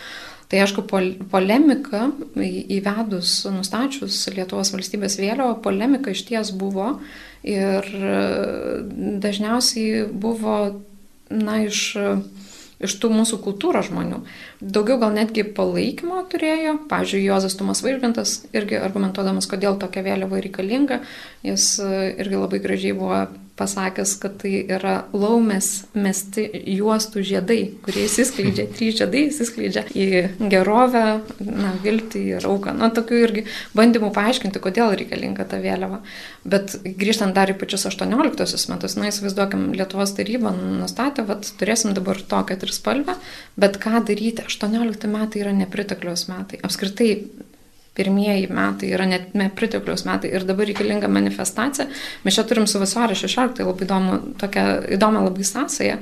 Tai 0.51 0.65
aišku, 0.65 0.83
pol, 0.91 1.13
polemika 1.31 2.09
įvedus, 2.35 3.37
nustačius 3.55 4.25
Lietuvos 4.35 4.73
valstybės 4.75 5.15
vėliavą, 5.21 5.61
polemika 5.63 6.11
iš 6.11 6.25
ties 6.27 6.51
buvo 6.59 6.97
ir 7.47 7.87
dažniausiai 9.23 10.09
buvo, 10.11 10.57
na, 11.31 11.61
iš 11.69 11.95
iš 12.81 12.97
tų 12.97 13.11
mūsų 13.13 13.39
kultūros 13.45 13.91
žmonių. 13.91 14.23
Daugiau 14.61 14.99
gal 15.03 15.13
netgi 15.13 15.45
palaikymo 15.57 16.23
turėjo, 16.33 16.79
pavyzdžiui, 16.89 17.27
Jozas 17.27 17.57
Tumas 17.59 17.83
Vairgantas 17.85 18.39
irgi 18.57 18.79
argumentuodamas, 18.81 19.49
kodėl 19.51 19.77
tokia 19.81 20.05
vėliava 20.07 20.41
reikalinga, 20.41 21.03
jis 21.45 21.75
irgi 21.85 22.41
labai 22.41 22.63
gražiai 22.65 22.97
buvo 22.97 23.21
pasakęs, 23.61 24.15
kad 24.23 24.39
tai 24.41 24.65
yra 24.65 24.95
laumės 25.13 25.69
mesti 25.95 26.47
juostų 26.79 27.25
žiedai, 27.27 27.59
kurie 27.85 28.07
įsiskleidžia, 28.09 28.67
trys 28.77 28.99
žiedai 29.01 29.27
įsiskleidžia 29.29 29.85
į 29.93 30.07
gerovę, 30.53 31.05
na, 31.45 31.75
viltį 31.85 32.25
ir 32.39 32.49
auką. 32.49 32.75
Na, 32.81 32.91
tokių 32.97 33.21
irgi 33.27 33.45
bandymų 33.77 34.13
paaiškinti, 34.17 34.63
kodėl 34.63 34.97
reikalinga 34.99 35.47
ta 35.51 35.61
vėliava. 35.63 36.01
Bet 36.49 36.79
grįžtant 36.85 37.37
dar 37.37 37.53
į 37.53 37.59
pačius 37.61 37.87
18 37.91 38.73
metus, 38.73 38.97
na, 38.99 39.11
įsivaizduokim, 39.13 39.71
Lietuvos 39.77 40.15
taryba 40.17 40.55
nustatė, 40.57 41.27
kad 41.29 41.47
turėsim 41.61 41.95
dabar 41.97 42.19
tokią 42.33 42.59
trispalvę, 42.65 43.17
bet 43.61 43.79
ką 43.83 44.03
daryti? 44.09 44.47
18 44.49 45.11
metai 45.11 45.45
yra 45.45 45.55
nepritekliaus 45.57 46.27
metai. 46.33 46.61
Apskritai 46.67 47.11
pirmieji 47.99 48.51
metai 48.55 48.93
yra 48.95 49.07
net 49.09 49.33
nepritekliaus 49.39 50.05
metai 50.09 50.31
ir 50.35 50.47
dabar 50.49 50.69
reikalinga 50.69 51.11
manifestacija. 51.11 51.89
Mes 52.25 52.37
čia 52.37 52.45
turim 52.49 52.69
su 52.71 52.81
vasario 52.83 53.17
16, 53.19 53.57
tai 53.59 53.67
labai 53.67 53.87
įdomu, 53.89 54.21
tokia 54.41 54.67
įdomi 54.97 55.25
labai 55.27 55.47
sąsaja, 55.47 55.99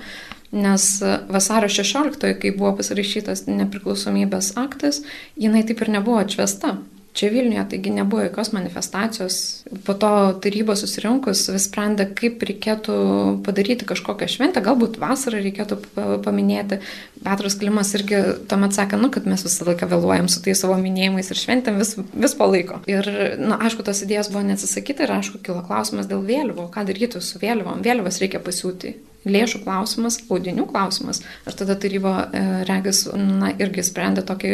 nes 0.52 0.90
vasario 1.32 1.70
16, 1.72 2.34
kai 2.42 2.52
buvo 2.56 2.74
pasirašytas 2.78 3.46
nepriklausomybės 3.48 4.54
aktas, 4.60 5.02
jinai 5.36 5.64
taip 5.68 5.84
ir 5.84 5.96
nebuvo 5.98 6.20
atšvesta 6.22 6.76
čia 7.18 7.30
Vilniuje, 7.32 7.64
taigi 7.72 7.90
nebuvo 7.90 8.22
jokios 8.22 8.52
manifestacijos. 8.54 9.38
Po 9.86 9.94
to 9.98 10.10
taryba 10.42 10.76
susirinkus 10.78 11.42
vis 11.50 11.66
sprendė, 11.66 12.06
kaip 12.18 12.44
reikėtų 12.46 12.98
padaryti 13.46 13.88
kažkokią 13.88 14.28
šventę, 14.30 14.62
galbūt 14.64 15.00
vasarą 15.02 15.42
reikėtų 15.42 15.80
paminėti. 16.24 16.80
Petras 17.24 17.58
Klimas 17.58 17.90
irgi 17.98 18.22
tuomet 18.50 18.78
sakė, 18.78 19.00
nu, 19.02 19.10
kad 19.14 19.26
mes 19.30 19.42
visą 19.46 19.66
laiką 19.66 19.90
vėluojam 19.90 20.30
su 20.30 20.42
tais 20.44 20.62
savo 20.62 20.78
minėjimais 20.78 21.32
ir 21.32 21.42
šventėm 21.42 21.82
vis, 21.82 21.96
vis 21.98 22.38
palaiko. 22.38 22.78
Ir, 22.90 23.10
na, 23.40 23.56
nu, 23.56 23.60
aišku, 23.66 23.82
tos 23.86 24.04
idėjos 24.06 24.30
buvo 24.34 24.46
neatsisakyta 24.46 25.08
ir, 25.08 25.16
aišku, 25.18 25.42
kilo 25.42 25.64
klausimas 25.66 26.10
dėl 26.10 26.22
vėliavų, 26.22 26.70
ką 26.74 26.86
daryti 26.88 27.22
su 27.24 27.42
vėliavom. 27.42 27.82
Vėliavas 27.82 28.22
reikia 28.22 28.42
pasiūti 28.44 28.94
lėšų 29.26 29.62
klausimas, 29.64 30.20
audinių 30.30 30.66
klausimas. 30.70 31.22
Ir 31.46 31.56
tada 31.58 31.74
taryba, 31.80 32.28
e, 32.30 32.44
regis, 32.68 33.06
na, 33.14 33.50
irgi 33.58 33.84
sprendė 33.86 34.22
tokį 34.26 34.52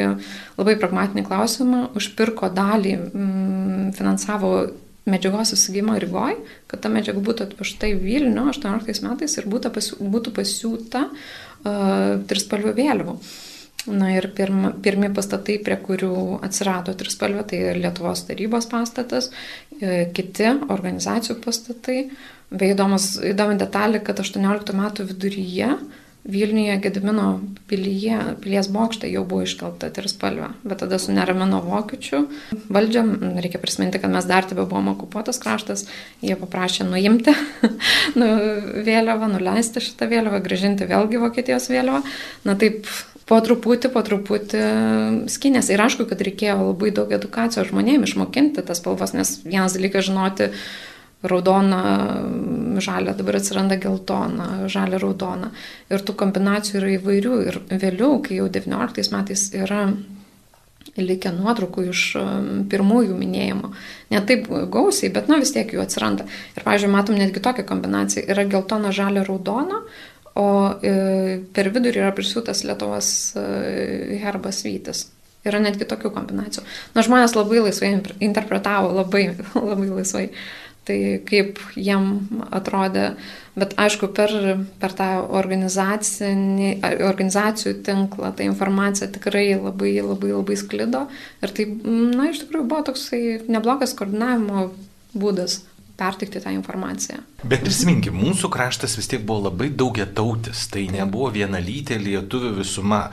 labai 0.57 0.77
pragmatinį 0.81 1.27
klausimą, 1.29 1.83
užpirko 1.99 2.49
dalį, 2.55 2.97
mm, 3.13 3.93
finansavo 3.99 4.55
medžiagos 5.05 5.53
įsigymą 5.53 5.99
Rygoj, 6.01 6.39
kad 6.71 6.81
ta 6.81 6.89
medžiaga 6.89 7.21
būtų 7.25 7.49
atvežta 7.49 7.91
į 7.93 7.99
Vilnių 8.01 8.47
18 8.55 9.05
metais 9.05 9.37
ir 9.37 9.49
būtų, 9.53 9.73
pasiū, 9.75 9.99
būtų 10.01 10.33
pasiūta 10.33 11.03
uh, 11.11 12.23
trispalvių 12.25 12.73
vėliavų. 12.79 13.19
Na 13.85 14.15
ir 14.15 14.31
pirma, 14.33 14.71
pirmi 14.81 15.11
pastatai, 15.13 15.59
prie 15.61 15.77
kurių 15.77 16.39
atsirado 16.47 16.95
trispalvė, 16.97 17.43
tai 17.51 17.59
Lietuvos 17.77 18.23
tarybos 18.25 18.65
pastatas, 18.71 19.29
e, 19.77 20.07
kiti 20.17 20.47
organizacijų 20.73 21.37
pastatai, 21.45 21.99
Beje, 22.55 22.77
įdomus, 22.77 23.11
įdomi 23.33 23.59
detalė, 23.61 24.01
kad 24.05 24.23
18 24.23 24.75
metų 24.79 25.09
viduryje 25.11 25.75
Vilniuje 26.25 26.79
Gedimino 26.81 27.41
pilyje, 27.69 28.17
pilies 28.41 28.71
bokšte 28.73 29.11
jau 29.13 29.27
buvo 29.29 29.45
iškelta 29.45 29.91
trispalvė, 29.93 30.55
bet 30.65 30.81
tada 30.81 30.97
suneramino 30.97 31.59
vokiečių 31.61 32.21
valdžią, 32.73 33.03
reikia 33.45 33.61
prisiminti, 33.61 34.01
kad 34.01 34.13
mes 34.15 34.25
dar 34.25 34.49
tebe 34.49 34.65
buvome 34.65 34.95
okupuotas 34.95 35.37
kraštas, 35.43 35.85
jie 36.25 36.39
paprašė 36.41 36.87
nuimti 36.89 37.35
nu, 38.21 38.31
vėliavą, 38.87 39.29
nuleisti 39.35 39.85
šitą 39.85 40.09
vėliavą, 40.15 40.41
gražinti 40.47 40.89
vėlgi 40.89 41.21
Vokietijos 41.21 41.69
vėliavą. 41.69 42.01
Na 42.49 42.57
taip, 42.57 42.89
po 43.29 43.43
truputį, 43.45 43.93
po 43.93 44.01
truputį 44.09 44.65
skinės. 45.33 45.69
Ir 45.73 45.85
aišku, 45.85 46.09
kad 46.09 46.25
reikėjo 46.25 46.57
labai 46.71 46.95
daug 46.97 47.13
edukacijos 47.13 47.69
žmonėms 47.69 48.15
išmokinti 48.15 48.65
tas 48.65 48.81
spalvas, 48.81 49.13
nes 49.13 49.43
vienas 49.45 49.77
dalykas 49.77 50.09
žinoti, 50.09 50.55
raudona, 51.25 51.83
žalia, 52.85 53.15
dabar 53.17 53.39
atsiranda 53.39 53.79
geltona, 53.81 54.49
žalia, 54.71 55.01
raudona. 55.03 55.51
Ir 55.93 56.05
tų 56.05 56.17
kombinacijų 56.21 56.81
yra 56.81 56.91
įvairių. 56.99 57.39
Ir 57.49 57.61
vėliau, 57.71 58.19
kai 58.25 58.41
jau 58.43 58.51
19 58.53 59.15
metais 59.15 59.49
yra 59.57 59.87
likę 61.01 61.33
nuotraukų 61.35 61.87
iš 61.91 62.03
pirmųjų 62.71 63.17
minėjimų. 63.19 63.71
Ne 64.13 64.21
taip 64.29 64.47
gausiai, 64.71 65.11
bet 65.15 65.31
nu 65.31 65.41
vis 65.41 65.55
tiek 65.55 65.73
jų 65.75 65.83
atsiranda. 65.83 66.27
Ir, 66.55 66.63
pavyzdžiui, 66.67 66.93
matom 66.93 67.19
netgi 67.19 67.43
tokią 67.43 67.65
kombinaciją. 67.69 68.27
Yra 68.31 68.47
geltona, 68.51 68.93
žalia, 68.95 69.25
raudona, 69.27 69.81
o 70.39 70.47
e, 70.83 70.95
per 71.55 71.71
vidurį 71.75 72.03
yra 72.03 72.15
prisiūtas 72.15 72.65
Lietuvos 72.67 73.09
e, 73.39 74.21
herbas 74.23 74.63
Vytis. 74.67 75.09
Yra 75.45 75.61
netgi 75.61 75.87
tokių 75.89 76.11
kombinacijų. 76.15 76.65
Na, 76.95 77.05
žmonės 77.05 77.35
labai 77.37 77.61
laisvai 77.67 77.91
interpretavo, 78.25 78.95
labai, 78.97 79.27
labai 79.71 79.91
laisvai. 79.91 80.29
Tai 80.85 81.25
kaip 81.25 81.57
jiem 81.81 82.29
atrodė, 82.53 83.17
bet 83.57 83.73
aišku, 83.81 84.13
per, 84.13 84.29
per 84.83 84.93
tą 84.93 85.25
organizacijų 85.33 87.73
tinklą 87.87 88.29
ta 88.37 88.45
informacija 88.45 89.09
tikrai 89.15 89.57
labai 89.57 89.95
labai 90.05 90.35
labai 90.35 90.57
sklido. 90.61 91.09
Ir 91.41 91.49
tai, 91.57 91.65
na, 91.89 92.29
iš 92.29 92.45
tikrųjų 92.45 92.69
buvo 92.69 92.85
toksai 92.91 93.41
neblogas 93.49 93.97
koordinavimo 93.97 94.77
būdas 95.17 95.65
perteikti 95.97 96.43
tą 96.43 96.53
informaciją. 96.55 97.21
Bet 97.45 97.61
prisiminkim, 97.61 98.17
mūsų 98.17 98.49
kraštas 98.53 98.97
vis 98.97 99.09
tiek 99.11 99.25
buvo 99.27 99.51
labai 99.51 99.69
daugiatautis, 99.69 100.67
tai 100.73 100.87
nebuvo 100.93 101.29
vienalytė 101.35 101.99
lietuvių 102.01 102.55
visuma. 102.63 103.09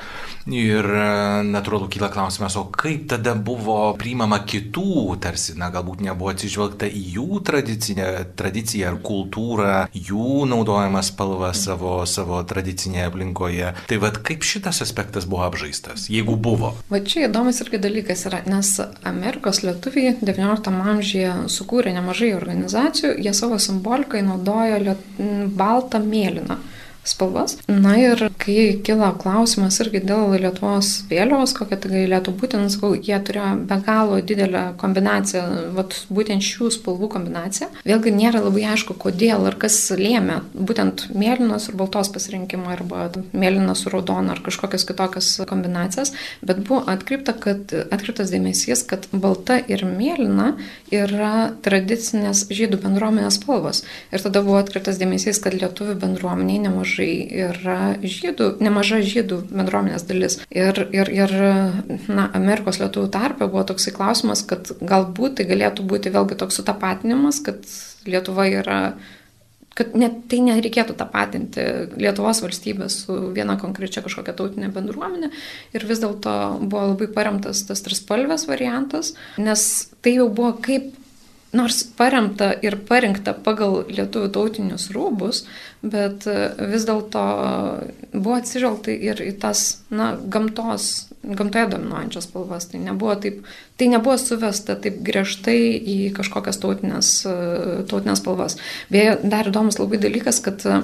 Ir 0.49 0.87
e, 0.89 1.01
natūralu 1.45 1.85
kyla 1.91 2.07
klausimas, 2.09 2.55
o 2.57 2.63
kaip 2.73 3.03
tada 3.11 3.35
buvo 3.37 3.91
priimama 3.99 4.39
kitų, 4.47 5.19
tarsi, 5.21 5.53
na, 5.59 5.67
galbūt 5.73 6.01
nebuvo 6.01 6.31
atsižvelgta 6.31 6.89
į 6.89 7.01
jų 7.17 7.41
tradicinę, 7.45 8.07
tradiciją 8.39 8.89
ar 8.89 8.97
kultūrą, 9.05 9.75
jų 9.93 10.47
naudojamas 10.49 11.11
spalvą 11.11 11.51
savo, 11.53 11.93
savo 12.09 12.39
tradicinėje 12.47 13.05
aplinkoje. 13.11 13.73
Tai 13.91 13.99
vad 14.01 14.17
kaip 14.25 14.47
šitas 14.47 14.81
aspektas 14.81 15.27
buvo 15.29 15.45
apžaistas, 15.45 16.07
jeigu 16.09 16.33
buvo? 16.41 16.73
Va 16.89 17.03
čia 17.05 17.27
įdomus 17.27 17.61
irgi 17.61 17.81
dalykas 17.83 18.25
yra, 18.31 18.41
nes 18.49 18.73
Amerikos 19.05 19.61
lietuviai 19.61 20.15
XIX 20.23 20.81
amžiuje 20.95 21.37
sukūrė 21.53 21.93
nemažai 21.99 22.33
organizacijų, 22.39 22.70
jie 23.17 23.33
savo 23.37 23.59
simbolikai 23.59 24.23
naudojo 24.25 24.79
liet... 24.85 25.07
baltą 25.57 25.99
mėlyną 26.05 26.57
spalvas. 27.03 27.57
Na 27.67 27.95
ir 27.99 28.29
kai 28.41 28.77
kilo 28.85 29.09
klausimas 29.21 29.79
irgi 29.81 30.03
dėl 30.05 30.35
Lietuvos 30.41 30.91
vėliavos, 31.09 31.53
kokia 31.57 31.79
tai 31.81 31.91
galėtų 31.93 32.33
būti, 32.37 32.59
nesakau, 32.61 32.93
jie 32.93 33.17
turėjo 33.25 33.51
be 33.69 33.77
galo 33.85 34.19
didelę 34.21 34.63
kombinaciją, 34.81 35.43
vat, 35.77 35.97
būtent 36.13 36.45
šių 36.45 36.71
spalvų 36.77 37.09
kombinaciją. 37.15 37.71
Vėlgi 37.87 38.13
nėra 38.15 38.43
labai 38.45 38.67
aišku, 38.75 38.95
kodėl 39.01 39.47
ar 39.49 39.57
kas 39.61 39.77
lėmė 39.97 40.41
būtent 40.53 41.07
mėlynos 41.17 41.69
ir 41.69 41.79
baltos 41.79 42.11
pasirinkimą 42.13 42.75
arba 42.75 43.07
mėlynos 43.33 43.83
su 43.83 43.93
raudona 43.93 44.35
ar 44.35 44.43
kažkokias 44.45 44.85
kitokias 44.87 45.31
kombinacijas, 45.49 46.13
bet 46.45 46.61
buvo 46.67 46.83
atkreipta, 46.91 47.33
kad, 47.33 47.73
atkreiptas 47.89 48.33
dėmesys, 48.33 48.85
kad 48.87 49.07
balta 49.11 49.57
ir 49.57 49.85
mėlyna 49.89 50.53
yra 50.93 51.51
tradicinės 51.65 52.45
žydų 52.53 52.81
bendruomenės 52.85 53.41
spalvos. 53.41 53.83
Ir 54.13 54.21
tada 54.21 54.43
buvo 54.45 54.61
atkreiptas 54.61 55.01
dėmesys, 55.01 55.41
kad 55.41 55.55
lietuvių 55.57 55.97
bendruomeniai 56.01 56.61
nemažai 56.67 56.90
nemažai 56.91 57.27
yra 57.47 57.95
žydų, 58.01 58.57
nemaža 58.61 59.01
žydų 59.01 59.39
bendruomenės 59.51 60.05
dalis. 60.07 60.39
Ir, 60.49 60.87
ir, 60.91 61.07
ir 61.09 61.31
na, 62.07 62.29
Amerikos 62.33 62.79
lietuvių 62.79 63.09
tarpe 63.11 63.47
buvo 63.47 63.63
toksai 63.63 63.93
klausimas, 63.93 64.43
kad 64.43 64.71
galbūt 64.81 65.39
tai 65.39 65.45
galėtų 65.45 65.83
būti 65.87 66.11
vėlgi 66.11 66.37
toks 66.37 66.59
sutapatinimas, 66.59 67.41
kad 67.41 67.63
Lietuva 68.05 68.47
yra 68.49 68.97
kad 69.77 69.93
net 69.95 70.25
tai 70.27 70.41
nereikėtų 70.43 70.97
tapatinti 70.99 71.63
Lietuvos 72.01 72.41
valstybės 72.43 73.05
su 73.05 73.13
viena 73.31 73.55
konkrečia 73.61 74.01
kažkokia 74.03 74.33
tautinė 74.35 74.67
bendruomenė 74.73 75.29
ir 75.71 75.85
vis 75.87 76.01
dėlto 76.01 76.33
buvo 76.65 76.89
labai 76.91 77.07
paremtas 77.07 77.61
tas 77.69 77.79
trispalvės 77.85 78.49
variantas, 78.49 79.13
nes 79.39 79.63
tai 80.03 80.17
jau 80.17 80.27
buvo 80.27 80.57
kaip 80.59 80.91
nors 81.51 81.83
paremta 81.97 82.51
ir 82.63 82.77
parinkta 82.87 83.33
pagal 83.45 83.81
lietuvių 83.91 84.29
tautinius 84.31 84.87
rūbus, 84.95 85.43
bet 85.83 86.27
e, 86.29 86.35
vis 86.71 86.85
dėlto 86.87 87.23
buvo 88.13 88.37
atsižvelgta 88.37 88.93
ir 88.93 89.19
į 89.25 89.33
tas, 89.41 89.81
na, 89.91 90.13
gamtos, 90.15 91.09
gamtoje 91.23 91.67
dominuojančias 91.73 92.29
spalvas. 92.29 92.69
Tai 92.71 92.81
nebuvo, 92.85 93.17
taip, 93.19 93.43
tai 93.79 93.91
nebuvo 93.91 94.15
suvesta 94.21 94.77
taip 94.79 95.01
griežtai 95.05 95.59
į 95.75 95.97
kažkokias 96.17 96.61
tautinės, 96.63 97.13
e, 97.27 97.37
tautinės 97.91 98.23
spalvas. 98.23 98.57
Beje, 98.93 99.17
dar 99.23 99.51
įdomus 99.51 99.81
labai 99.81 99.99
dalykas, 100.01 100.39
kad 100.45 100.63
e, 100.63 100.81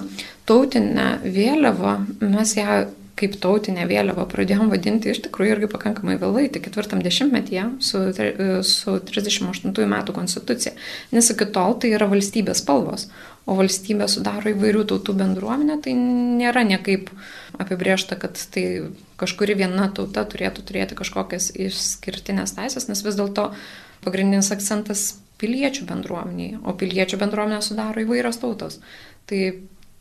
tautinę 0.50 1.10
vėliavą 1.24 2.00
mes 2.28 2.58
ją 2.60 2.86
kaip 3.18 3.38
tautinę 3.42 3.88
vėliavą 3.90 4.28
pradėjom 4.30 4.70
vadinti 4.72 5.10
iš 5.12 5.24
tikrųjų 5.26 5.56
irgi 5.56 5.70
pakankamai 5.72 6.18
vėlai, 6.22 6.46
tik 6.54 6.68
ketvirtam 6.68 7.02
dešimtmetyje 7.06 7.64
su, 7.84 8.04
su 8.68 8.98
38 9.10 9.74
metų 9.94 10.16
konstitucija, 10.16 10.76
nes 11.16 11.32
iki 11.34 11.50
tol 11.56 11.78
tai 11.82 11.96
yra 11.98 12.10
valstybės 12.12 12.62
spalvos, 12.62 13.08
o 13.48 13.56
valstybė 13.58 14.10
sudaro 14.12 14.52
įvairių 14.52 14.84
tautų 14.92 15.16
bendruomenę, 15.22 15.80
tai 15.84 15.96
nėra 15.98 16.66
niekaip 16.68 17.10
apibriešta, 17.58 18.20
kad 18.22 18.38
tai 18.54 18.66
kažkuri 19.18 19.58
viena 19.64 19.88
tauta 19.96 20.26
turėtų 20.30 20.66
turėti 20.68 20.98
kažkokias 21.00 21.54
išskirtinės 21.56 22.58
teisės, 22.60 22.90
nes 22.92 23.02
vis 23.06 23.18
dėlto 23.18 23.50
pagrindinis 24.06 24.52
akcentas 24.54 25.08
piliečių 25.42 25.88
bendruomeniai, 25.90 26.60
o 26.66 26.74
piliečių 26.78 27.20
bendruomenę 27.22 27.64
sudaro 27.66 28.04
įvairios 28.04 28.40
tautos. 28.42 28.80
Tai 29.30 29.42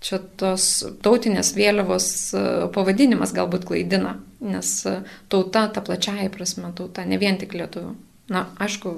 čia 0.05 0.21
tos 0.41 0.67
tautinės 1.05 1.53
vėliavos 1.57 2.09
e, 2.37 2.43
pavadinimas 2.75 3.33
galbūt 3.37 3.67
klaidina, 3.69 4.17
nes 4.45 4.73
e, 4.89 4.99
tauta, 5.33 5.67
ta 5.73 5.83
plačiaja 5.85 6.29
prasme 6.35 6.73
tauta, 6.77 7.07
ne 7.09 7.19
vien 7.21 7.39
tik 7.41 7.57
lietuvių. 7.57 7.95
Na, 8.27 8.41
aišku, 8.59 8.91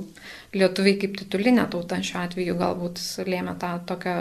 lietuviai 0.56 0.96
kaip 0.96 1.18
titulinė 1.18 1.66
tauta 1.68 1.98
šiuo 2.00 2.22
atveju 2.22 2.54
galbūt 2.56 3.00
lėmė 3.28 3.52
tą 3.60 3.74
tokią 3.90 4.14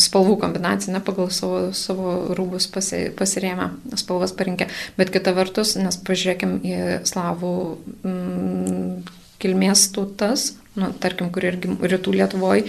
spalvų 0.00 0.38
kombinaciją, 0.46 0.94
ne 0.94 1.02
pagal 1.04 1.28
savo, 1.34 1.58
savo 1.76 2.14
rūbus 2.38 2.70
pasi, 2.72 3.02
pasirėmę, 3.18 3.68
spalvas 4.00 4.32
parinkę. 4.36 4.70
Bet 4.96 5.12
kita 5.12 5.36
vertus, 5.36 5.74
nes 5.76 6.00
pažiūrėkim 6.08 6.56
į 6.64 6.78
slavų 7.04 7.52
mm, 8.00 9.12
kilmės 9.44 9.90
tautas, 9.92 10.54
nu, 10.80 10.88
tarkim, 11.04 11.28
kur 11.34 11.44
irgi 11.52 11.76
rytų 11.76 12.16
Lietuvoje 12.16 12.64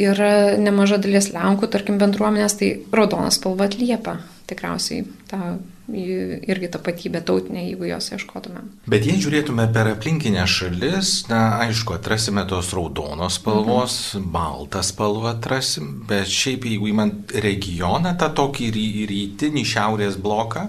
yra 0.00 0.56
nemaža 0.60 1.00
dalis 1.02 1.32
Lenkų, 1.34 1.70
tarkim, 1.72 1.98
bendruomenės, 2.00 2.58
tai 2.60 2.74
raudonas 2.94 3.40
spalva 3.40 3.68
atliepia 3.68 4.18
tikriausiai 4.48 5.04
tą 5.28 5.58
irgi 6.48 6.68
tapatybę 6.68 7.20
tautinę, 7.24 7.62
jeigu 7.64 7.84
jos 7.88 8.10
ieškotume. 8.12 8.60
Bet 8.92 9.06
jei 9.08 9.16
žiūrėtume 9.20 9.64
per 9.72 9.88
aplinkinę 9.94 10.44
šalis, 10.48 11.12
na, 11.30 11.40
aišku, 11.64 11.96
atrasime 11.96 12.44
tos 12.48 12.74
raudonos 12.76 13.38
spalvos, 13.40 13.96
mhm. 14.18 14.26
baltą 14.34 14.82
spalvą 14.84 15.32
atrasim, 15.32 16.02
bet 16.08 16.28
šiaip 16.28 16.68
jeigu 16.68 16.90
įmant 16.92 17.32
regioną, 17.44 18.12
tą 18.20 18.28
tokį 18.36 18.68
rytinį 19.08 19.64
šiaurės 19.72 20.20
bloką, 20.20 20.66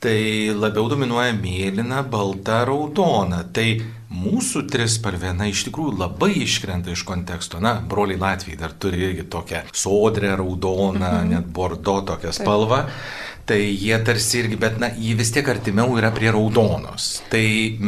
tai 0.00 0.52
labiau 0.56 0.88
dominuoja 0.92 1.32
mėlyna, 1.40 2.04
balta, 2.08 2.62
raudona. 2.68 3.42
Tai 3.52 3.68
mūsų 4.10 4.64
trispalvė, 4.70 5.32
na, 5.38 5.48
iš 5.50 5.64
tikrųjų 5.68 5.96
labai 6.00 6.32
iškrenta 6.42 6.92
iš 6.94 7.04
konteksto. 7.08 7.62
Na, 7.62 7.76
broliai 7.80 8.20
Latvijai 8.20 8.58
dar 8.60 8.74
turi 8.74 9.04
irgi 9.08 9.26
tokią 9.30 9.64
sodrę, 9.72 10.34
raudoną, 10.40 11.00
mhm. 11.22 11.34
net 11.34 11.50
bordo 11.54 12.00
tokią 12.12 12.34
spalvą. 12.40 12.84
Taip 12.86 13.28
tai 13.50 13.74
jie 13.74 13.96
tarsi 14.06 14.38
irgi, 14.44 14.56
bet 14.60 14.78
na, 14.78 14.92
jie 14.94 15.16
vis 15.18 15.32
tiek 15.34 15.48
artimiau 15.50 15.96
yra 15.98 16.12
prie 16.14 16.30
raudonos. 16.30 17.08
Tai 17.32 17.42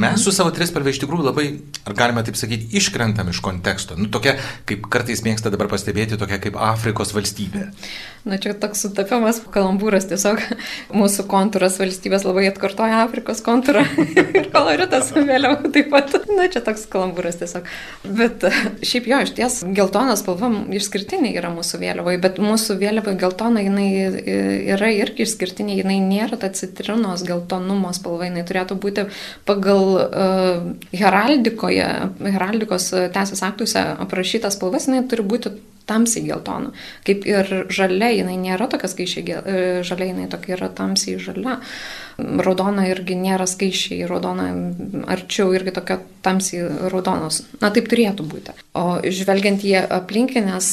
mes 0.04 0.24
su 0.24 0.34
savo 0.34 0.50
trispalvė 0.54 0.90
iš 0.90 1.02
tikrųjų 1.04 1.28
labai, 1.28 1.44
ar 1.86 1.94
galime 1.98 2.24
taip 2.26 2.38
sakyti, 2.40 2.72
iškrentam 2.80 3.30
iš 3.30 3.38
konteksto. 3.44 3.94
Nu, 3.98 4.08
tokia, 4.12 4.34
kaip 4.66 4.88
kartais 4.90 5.22
mėgsta 5.22 5.52
dabar 5.54 5.70
pastebėti, 5.70 6.18
tokia 6.18 6.40
kaip 6.42 6.58
Afrikos 6.58 7.14
valstybė. 7.14 7.68
Na, 8.22 8.36
čia 8.38 8.52
toks 8.54 8.84
sutapimas, 8.84 9.40
kalambūras 9.50 10.04
tiesiog 10.06 10.38
mūsų 11.00 11.24
kontūras 11.30 11.80
valstybės 11.80 12.22
labai 12.22 12.44
atkartoja 12.52 13.00
Afrikos 13.02 13.40
kontūrą 13.42 13.82
ir 14.38 14.46
koloritas 14.54 15.10
vėliau 15.16 15.56
taip 15.74 15.90
pat. 15.90 16.14
Na, 16.30 16.46
čia 16.52 16.62
toks 16.62 16.84
kalambūras 16.92 17.40
tiesiog. 17.40 17.66
Bet 18.06 18.46
šiaip 18.86 19.08
jo, 19.10 19.18
iš 19.26 19.32
ties 19.34 19.56
geltona 19.74 20.14
spalva 20.20 20.52
išskirtinė 20.78 21.32
yra 21.34 21.50
mūsų 21.54 21.82
vėliavoje, 21.82 22.20
bet 22.22 22.38
mūsų 22.42 22.78
vėliavoje 22.78 23.18
geltona 23.24 23.64
jinai 23.66 23.88
yra 24.76 24.92
irgi 24.94 25.26
išskirtinė, 25.26 25.80
jinai 25.80 25.98
nėra 26.06 26.38
ta 26.38 26.52
citrinos 26.54 27.26
geltonumo 27.26 27.90
spalva, 27.96 28.30
jinai 28.30 28.46
turėtų 28.46 28.78
būti 28.86 29.08
pagal 29.50 29.84
uh, 29.98 30.70
heraldikoje, 30.94 31.90
heraldikos 32.22 32.92
teisės 33.18 33.42
aktuose 33.50 33.82
aprašytas 34.06 34.60
spalvas, 34.60 34.86
jinai 34.86 35.02
turi 35.10 35.26
būti 35.26 35.56
tamsiai 35.88 36.26
geltona. 36.28 36.72
Kaip 37.06 37.26
ir 37.28 37.50
žalia, 37.72 38.12
jinai 38.18 38.38
nėra 38.40 38.68
tokia 38.72 38.90
skaičiai 38.92 39.82
žalia, 39.86 40.12
jinai 40.12 40.30
tokia 40.32 40.56
yra 40.58 40.70
tamsiai 40.76 41.20
žalia. 41.22 41.58
Raudona 42.18 42.86
irgi 42.90 43.16
nėra 43.18 43.46
skaičiai, 43.48 44.04
raudona 44.10 44.50
arčiau 45.12 45.52
irgi 45.56 45.74
tokia 45.74 45.98
tamsiai 46.22 46.88
raudonos. 46.92 47.42
Na 47.62 47.72
taip 47.74 47.88
turėtų 47.90 48.26
būti. 48.28 48.54
O 48.78 49.00
žvelgiant 49.02 49.64
į 49.66 49.74
aplinkinės 49.90 50.68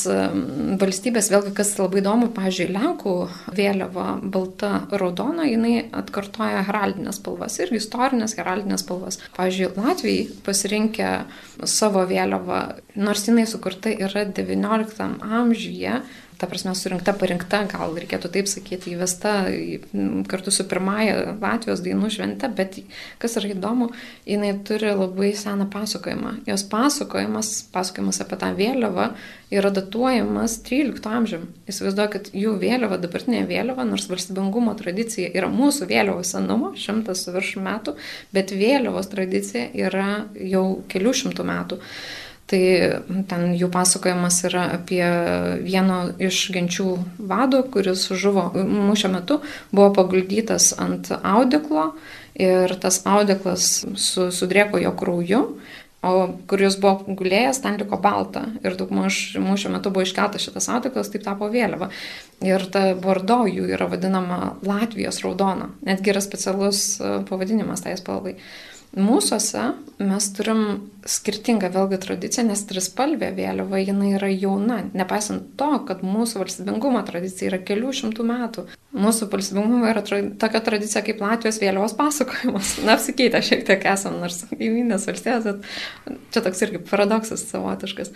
valstybės, 0.80 1.32
vėlgi 1.34 1.54
kas 1.58 1.74
labai 1.80 2.04
įdomu, 2.04 2.30
pažiūrėjau, 2.36 2.70
Lenkų 2.70 3.14
vėliava 3.56 4.20
balta 4.22 4.84
raudona, 4.92 5.48
jinai 5.50 5.88
atkartoja 5.96 6.62
heraldinės 6.68 7.20
spalvas, 7.20 7.58
irgi 7.64 7.80
istorinės 7.82 8.36
heraldinės 8.38 8.86
spalvas. 8.86 9.20
Pavyzdžiui, 9.38 9.72
Latvijai 9.80 10.28
pasirinkę 10.46 11.12
savo 11.68 12.06
vėliavą, 12.10 12.62
nors 13.00 13.26
jinai 13.28 13.48
sukurta 13.50 13.92
yra 13.92 14.26
XIX 14.30 15.18
amžiuje, 15.42 16.02
ta 16.40 16.48
prasme, 16.48 16.72
surinkta, 16.78 17.12
parinkta, 17.20 17.66
gal 17.68 17.98
reikėtų 18.00 18.30
taip 18.32 18.48
sakyti, 18.48 18.94
įvesta 18.96 19.34
kartu 20.32 20.54
su 20.56 20.64
pirmąja 20.72 21.34
Latvijos 21.42 21.82
dainų 21.84 22.12
švente, 22.16 22.48
bet 22.56 22.78
kas 23.20 23.36
yra 23.42 23.52
įdomu, 23.52 23.90
jinai 24.30 24.54
turi 24.68 24.94
labai 24.96 25.34
seną 25.36 25.68
pasakojimą. 25.74 26.38
Jos 26.48 26.64
pasakojimas, 26.72 27.52
pasakojimas 27.74 28.22
apie 28.24 28.40
tą 28.40 28.54
vėliavą 28.56 29.10
yra 29.52 29.74
datuojamas 29.76 30.56
13 30.64 31.12
amžiam. 31.12 31.44
Įsivaizduokit, 31.68 32.32
jų 32.38 32.56
vėliava, 32.62 33.02
dabartinė 33.04 33.44
vėliava, 33.50 33.84
nors 33.90 34.08
valstybingumo 34.08 34.78
tradicija 34.80 35.34
yra 35.36 35.52
mūsų 35.52 35.90
vėliavos 35.92 36.32
senumo, 36.38 36.72
šimtas 36.80 37.26
virš 37.36 37.58
metų, 37.68 37.98
bet 38.36 38.56
vėliavos 38.56 39.12
tradicija 39.12 39.68
yra 39.76 40.10
jau 40.40 40.66
kelių 40.88 41.16
šimtų 41.24 41.48
metų. 41.52 41.84
Tai 42.50 42.62
ten 43.30 43.52
jų 43.54 43.68
pasakojimas 43.70 44.40
yra 44.48 44.64
apie 44.80 45.04
vieno 45.62 46.00
iš 46.18 46.48
genčių 46.56 46.88
vado, 47.30 47.62
kuris 47.70 48.08
žuvo 48.10 48.48
mūšio 48.58 49.12
metu, 49.14 49.38
buvo 49.70 49.92
paguldytas 50.00 50.72
ant 50.82 51.12
audeklo 51.20 51.92
ir 52.40 52.74
tas 52.82 53.04
audeklas 53.06 53.68
su, 54.02 54.32
sudrėko 54.34 54.82
jo 54.82 54.96
krauju. 54.98 55.44
O 56.00 56.12
kur 56.48 56.62
jis 56.64 56.78
buvo 56.80 57.14
gulėjęs, 57.20 57.58
ten 57.60 57.76
liko 57.76 57.98
balta. 58.00 58.46
Ir 58.64 58.78
daugmaž 58.80 59.18
mūšio 59.44 59.68
metu 59.74 59.92
buvo 59.92 60.06
iškeltas 60.08 60.46
šitas 60.46 60.70
audeklas, 60.72 61.10
taip 61.12 61.26
tapo 61.26 61.50
vėliava. 61.52 61.90
Ir 62.48 62.64
ta 62.72 62.94
bordo 62.96 63.42
jų 63.52 63.68
yra 63.76 63.90
vadinama 63.92 64.56
Latvijos 64.64 65.20
raudona. 65.26 65.68
Netgi 65.84 66.14
yra 66.14 66.24
specialus 66.24 66.86
pavadinimas 67.28 67.84
tai 67.84 67.98
spalvai. 68.00 68.38
Mūsuose 68.98 69.68
mes 70.02 70.28
turim 70.34 70.62
skirtingą 71.06 71.68
vėlgi 71.70 72.00
tradiciją, 72.02 72.48
nes 72.48 72.64
trispalvė 72.66 73.30
vėliava 73.38 73.78
jinai 73.84 74.16
yra 74.18 74.30
jauna, 74.32 74.80
nepaisant 74.98 75.52
to, 75.60 75.68
kad 75.86 76.02
mūsų 76.02 76.42
valstybingumo 76.42 77.04
tradicija 77.06 77.52
yra 77.52 77.60
kelių 77.62 77.92
šimtų 78.00 78.26
metų. 78.26 78.64
Mūsų 78.98 79.28
valstybingumo 79.30 79.92
yra 79.92 80.02
tra 80.08 80.24
tokia 80.42 80.62
tradicija 80.66 81.04
kaip 81.06 81.22
Latvijos 81.22 81.60
vėliavos 81.62 81.94
pasakojimas. 82.00 82.72
Na, 82.82 82.96
apsikeitę 82.98 83.44
šiek 83.46 83.62
tiek 83.68 83.86
esam, 83.92 84.18
nors 84.24 84.42
įminės 84.58 85.06
valstybės, 85.12 85.46
bet 85.46 86.24
čia 86.34 86.44
toks 86.48 86.66
irgi 86.66 86.82
paradoksas 86.90 87.46
savotiškas. 87.52 88.10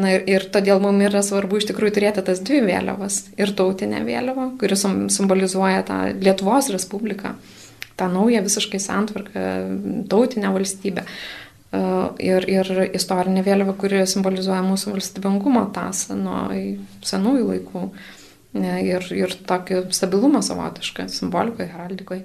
Na 0.00 0.14
ir, 0.16 0.24
ir 0.24 0.46
todėl 0.54 0.80
mums 0.82 1.04
yra 1.04 1.20
svarbu 1.22 1.60
iš 1.60 1.68
tikrųjų 1.68 1.98
turėti 1.98 2.24
tas 2.24 2.40
dvi 2.40 2.62
vėliavas. 2.64 3.26
Ir 3.36 3.52
tautinę 3.58 4.00
vėliavą, 4.08 4.54
kuris 4.62 4.86
simbolizuoja 5.12 5.84
tą 5.86 6.00
Lietuvos 6.16 6.72
Respubliką 6.72 7.36
tą 7.96 8.08
naują 8.12 8.42
visiškai 8.44 8.80
santvarką, 8.80 9.46
tautinę 10.10 10.52
valstybę. 10.54 11.04
E, 11.04 11.82
ir, 12.24 12.48
ir 12.50 12.72
istorinė 12.94 13.44
vėliava, 13.46 13.76
kuri 13.78 14.04
simbolizuoja 14.10 14.62
mūsų 14.66 14.94
valstybingumo 14.96 15.66
tasą 15.74 16.18
nuo 16.18 16.46
senųjų 17.06 17.50
laikų 17.52 17.88
ir, 18.54 19.10
ir 19.14 19.36
tokį 19.48 19.86
stabilumą 19.94 20.42
savotišką 20.46 21.08
simbolikoje, 21.10 21.70
heraldikoje. 21.74 22.24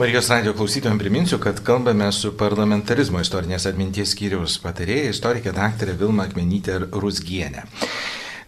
Marijos 0.00 0.30
radio 0.32 0.54
klausytojams 0.56 1.02
priminsiu, 1.02 1.36
kad 1.42 1.58
kalbame 1.66 2.06
su 2.16 2.30
parlamentarizmo 2.38 3.20
istorinės 3.20 3.66
atminties 3.68 4.14
skyriaus 4.14 4.54
patarėja 4.62 5.10
istorikė 5.12 5.52
daktarė 5.52 5.96
Vilma 6.00 6.24
Akmenytė 6.24 6.78
Rusgienė. 6.94 7.66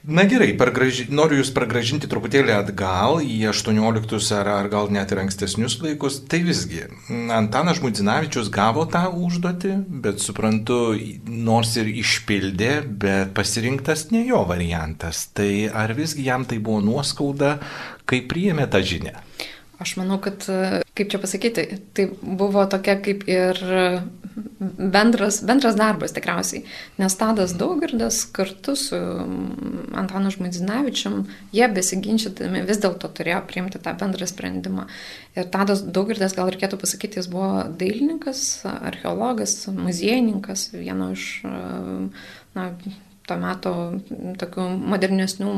Na 0.02 0.24
gerai, 0.26 0.48
pargraži... 0.58 1.04
noriu 1.14 1.36
Jūs 1.38 1.52
pragražinti 1.54 2.08
truputėlį 2.10 2.50
atgal 2.56 3.20
į 3.22 3.36
18 3.52 4.32
ar, 4.34 4.48
ar 4.50 4.68
gal 4.72 4.90
net 4.90 5.12
ir 5.14 5.20
ankstesnius 5.22 5.76
laikus. 5.78 6.16
Tai 6.26 6.40
visgi, 6.42 6.80
Antanas 7.30 7.78
Žmudzinavičius 7.78 8.50
gavo 8.50 8.82
tą 8.90 9.04
užduotį, 9.14 9.76
bet 10.02 10.18
suprantu, 10.24 10.80
nors 11.30 11.76
ir 11.78 11.92
išpildė, 12.02 12.72
bet 13.04 13.30
pasirinktas 13.36 14.08
ne 14.10 14.24
jo 14.26 14.42
variantas. 14.48 15.28
Tai 15.38 15.70
ar 15.70 15.94
visgi 15.94 16.26
jam 16.26 16.48
tai 16.50 16.58
buvo 16.58 16.82
nuoskauda, 16.82 17.60
kai 18.02 18.24
priėmė 18.26 18.66
tą 18.74 18.82
žinią? 18.82 19.14
Aš 19.82 19.96
manau, 19.98 20.20
kad, 20.22 20.44
kaip 20.94 21.10
čia 21.10 21.18
pasakyti, 21.18 21.64
tai 21.96 22.06
buvo 22.22 22.62
tokia 22.70 22.94
kaip 23.02 23.24
ir 23.30 23.58
bendras, 24.60 25.40
bendras 25.42 25.76
darbas 25.76 26.14
tikriausiai. 26.14 26.62
Nes 27.00 27.16
Tadas 27.18 27.54
Daugirdas 27.58 28.22
kartu 28.36 28.76
su 28.78 28.96
Antanu 29.98 30.30
Žmudzinavičiam, 30.30 31.24
jie 31.56 31.68
besiginčytami 31.74 32.62
vis 32.68 32.80
dėlto 32.82 33.10
turėjo 33.16 33.42
priimti 33.48 33.82
tą 33.82 33.96
bendrą 33.98 34.28
sprendimą. 34.30 34.86
Ir 35.36 35.48
Tadas 35.52 35.82
Daugirdas, 35.82 36.36
gal 36.38 36.52
reikėtų 36.54 36.78
pasakyti, 36.80 37.20
jis 37.20 37.30
buvo 37.32 37.64
dailininkas, 37.78 38.44
archeologas, 38.70 39.56
muziejininkas, 39.74 40.70
vieno 40.76 41.12
iš 41.16 41.26
na, 42.54 42.70
to 43.28 43.36
meto 43.38 43.72
tokių 44.40 44.64
modernesnių 44.92 45.52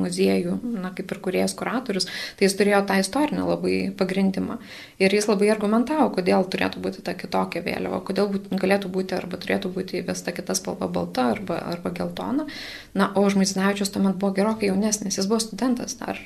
muziejų, 0.00 0.56
na, 0.80 0.92
kaip 0.96 1.12
ir 1.12 1.20
kuriejas 1.24 1.54
kuratorius, 1.58 2.08
tai 2.38 2.46
jis 2.46 2.56
turėjo 2.58 2.80
tą 2.88 2.96
istorinę 3.02 3.44
labai 3.48 3.74
pagrindimą. 3.96 4.56
Ir 5.02 5.14
jis 5.14 5.28
labai 5.28 5.50
argumentavo, 5.52 6.08
kodėl 6.16 6.46
turėtų 6.50 6.82
būti 6.84 7.04
ta 7.06 7.14
kitokia 7.18 7.62
vėliava, 7.66 8.00
kodėl 8.06 8.30
būt, 8.32 8.48
galėtų 8.60 8.92
būti 8.92 9.16
arba 9.18 9.40
turėtų 9.40 9.72
būti 9.74 10.00
įvesta 10.00 10.34
kita 10.36 10.56
spalva 10.58 10.88
balta 10.92 11.28
arba, 11.34 11.60
arba 11.74 11.92
geltona. 11.96 12.48
Na, 12.96 13.10
o 13.14 13.26
Žmaizinavičius 13.30 13.92
tuomet 13.94 14.16
buvo 14.20 14.32
gerokai 14.36 14.70
jaunesnis, 14.70 15.20
jis 15.20 15.28
buvo 15.30 15.42
studentas, 15.44 15.98
dar 16.00 16.18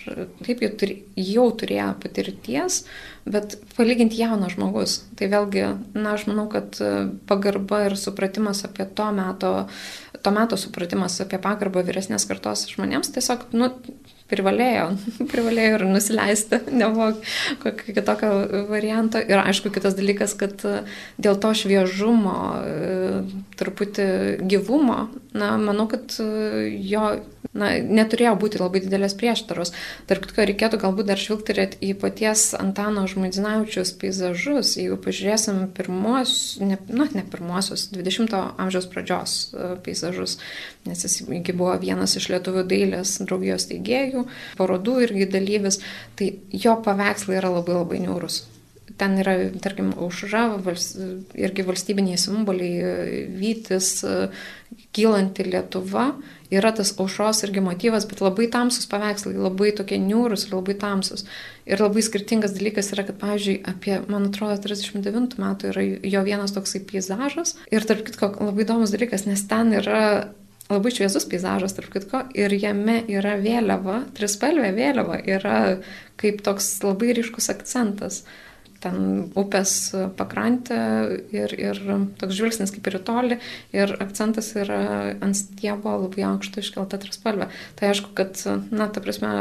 taip 0.44 0.62
jau, 0.62 0.70
turi, 0.78 1.00
jau 1.18 1.48
turėjo 1.58 1.90
patirties, 2.02 2.84
bet 3.24 3.56
palyginti 3.76 4.20
jaunas 4.20 4.54
žmogus. 4.54 4.98
Tai 5.18 5.28
vėlgi, 5.32 5.66
na, 5.96 6.14
aš 6.14 6.26
manau, 6.28 6.46
kad 6.52 6.76
pagarba 7.28 7.84
ir 7.88 7.98
supratimas 8.00 8.64
apie 8.68 8.86
to 8.86 9.10
meto 9.16 9.54
to 10.24 10.32
meto 10.32 10.56
supratimas 10.56 11.18
apie 11.20 11.38
pagarbą 11.42 11.82
vyresnės 11.84 12.24
kartos 12.28 12.64
žmonėms 12.72 13.12
tiesiog, 13.12 13.44
nu, 13.52 13.68
privalėjo, 14.30 14.86
privalėjo 15.32 15.78
ir 15.78 15.86
nusileisti, 15.90 16.60
nebuvo 16.80 17.12
kokio 17.64 17.96
kitokio 17.98 18.32
varianto. 18.70 19.22
Ir 19.22 19.42
aišku, 19.42 19.72
kitas 19.74 19.98
dalykas, 19.98 20.36
kad 20.40 20.64
dėl 21.18 21.38
to 21.40 21.52
šviežumo, 21.60 22.38
truputį 23.60 24.08
gyvumo, 24.50 25.06
na, 25.36 25.54
manau, 25.60 25.88
kad 25.90 26.16
jo 26.18 27.06
na, 27.54 27.70
neturėjo 27.78 28.34
būti 28.40 28.60
labai 28.60 28.82
didelės 28.84 29.14
prieštaros. 29.18 29.72
Tarp 30.10 30.26
kitko, 30.26 30.44
reikėtų 30.50 30.80
galbūt 30.82 31.08
dar 31.10 31.20
žvilgterėti 31.20 31.80
į 31.88 31.94
paties 32.02 32.46
Antano 32.58 33.06
Žmaidzinavičius 33.10 33.94
peizažus. 34.00 34.74
Jeigu 34.80 34.98
pažiūrėsim 35.04 35.64
pirmos, 35.76 36.34
ne, 36.62 36.78
na, 36.90 37.08
ne 37.14 37.24
pirmosius, 37.30 37.86
20-ojo 37.94 38.54
amžiaus 38.60 38.88
pradžios 38.90 39.36
e, 39.52 39.70
peizažus, 39.84 40.38
nes 40.88 41.06
jis 41.06 41.20
buvo 41.54 41.74
vienas 41.80 42.16
iš 42.18 42.30
lietuvių 42.34 42.66
dailės 42.70 43.16
draugijos 43.24 43.68
teigėjų, 43.70 44.23
parodų 44.58 44.98
irgi 45.08 45.28
dalyvis, 45.30 45.80
tai 46.18 46.34
jo 46.50 46.76
paveikslai 46.84 47.40
yra 47.40 47.52
labai 47.54 47.78
labai 47.78 48.02
niūrus. 48.04 48.42
Ten 49.00 49.16
yra, 49.18 49.32
tarkim, 49.58 49.88
aušra, 49.98 50.44
vals, 50.62 50.92
irgi 51.34 51.64
valstybiniai 51.66 52.18
simboliai, 52.20 53.24
vytis, 53.40 54.04
kylanti 54.94 55.46
Lietuva 55.48 56.12
yra 56.54 56.70
tas 56.76 56.92
aušros 57.00 57.42
irgi 57.46 57.62
motyvas, 57.64 58.06
bet 58.06 58.22
labai 58.22 58.46
tamsus 58.52 58.86
paveikslai, 58.90 59.34
labai 59.38 59.72
tokie 59.76 59.98
niūrus 60.02 60.46
ir 60.46 60.54
labai 60.54 60.76
tamsus. 60.78 61.26
Ir 61.66 61.82
labai 61.82 62.04
skirtingas 62.04 62.54
dalykas 62.54 62.92
yra, 62.94 63.06
kad, 63.08 63.18
pavyzdžiui, 63.22 63.58
apie, 63.72 63.96
man 64.10 64.28
atrodo, 64.28 64.60
39 64.62 65.38
metų 65.42 65.72
yra 65.72 65.84
jo 66.14 66.24
vienas 66.26 66.54
toksai 66.54 66.84
peizažas. 66.86 67.56
Ir 67.74 67.86
tarp 67.88 68.04
kitko, 68.06 68.34
labai 68.38 68.66
įdomus 68.66 68.94
dalykas, 68.94 69.26
nes 69.26 69.42
ten 69.50 69.74
yra 69.80 70.04
labai 70.70 70.94
šviesus 70.94 71.26
peizažas, 71.28 71.76
tarp 71.76 71.92
kitko, 71.92 72.24
ir 72.36 72.54
jame 72.56 73.02
yra 73.12 73.36
vėliava, 73.40 74.02
trispalvė 74.16 74.72
vėliava, 74.76 75.20
yra 75.28 75.58
kaip 76.20 76.40
toks 76.46 76.76
labai 76.84 77.12
ryškus 77.18 77.50
akcentas 77.52 78.22
ten 78.84 78.98
upės 79.38 79.72
pakrantė 80.18 80.78
ir, 81.34 81.54
ir 81.56 81.80
toks 82.20 82.36
žvilgsnis 82.36 82.72
kaip 82.74 82.88
ir 82.90 82.98
į 82.98 83.02
tolį 83.06 83.38
ir 83.76 83.94
akcentas 84.02 84.50
yra 84.60 84.80
ant 85.24 85.38
stiebo 85.38 85.94
labai 86.04 86.26
aukšto 86.28 86.62
iškelta 86.62 87.00
trispalvė. 87.02 87.48
Tai 87.78 87.90
aišku, 87.92 88.12
kad, 88.18 88.36
na, 88.74 88.90
ta 88.92 89.02
prasme, 89.04 89.32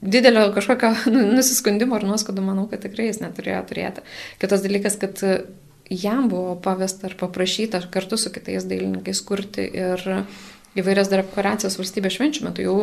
didelio 0.00 0.48
kažkokio 0.56 0.94
nusiskundimo 1.36 1.98
ar 1.98 2.08
nuoskaudų 2.08 2.46
manau, 2.46 2.66
kad 2.70 2.84
tikrai 2.86 3.10
jis 3.10 3.22
neturėjo 3.24 3.62
turėti. 3.70 4.06
Kitas 4.42 4.64
dalykas, 4.64 4.98
kad 5.02 5.24
jam 5.90 6.28
buvo 6.28 6.56
pavesta 6.62 7.06
ar 7.06 7.16
paprašyta 7.18 7.80
kartu 7.90 8.16
su 8.16 8.32
kitais 8.34 8.66
dailininkais 8.68 9.20
kurti 9.26 9.66
ir 9.70 10.02
įvairias 10.76 11.10
dekoracijas 11.12 11.78
valstybės 11.78 12.18
švenčių 12.18 12.48
metu 12.48 12.66
jau 12.66 12.78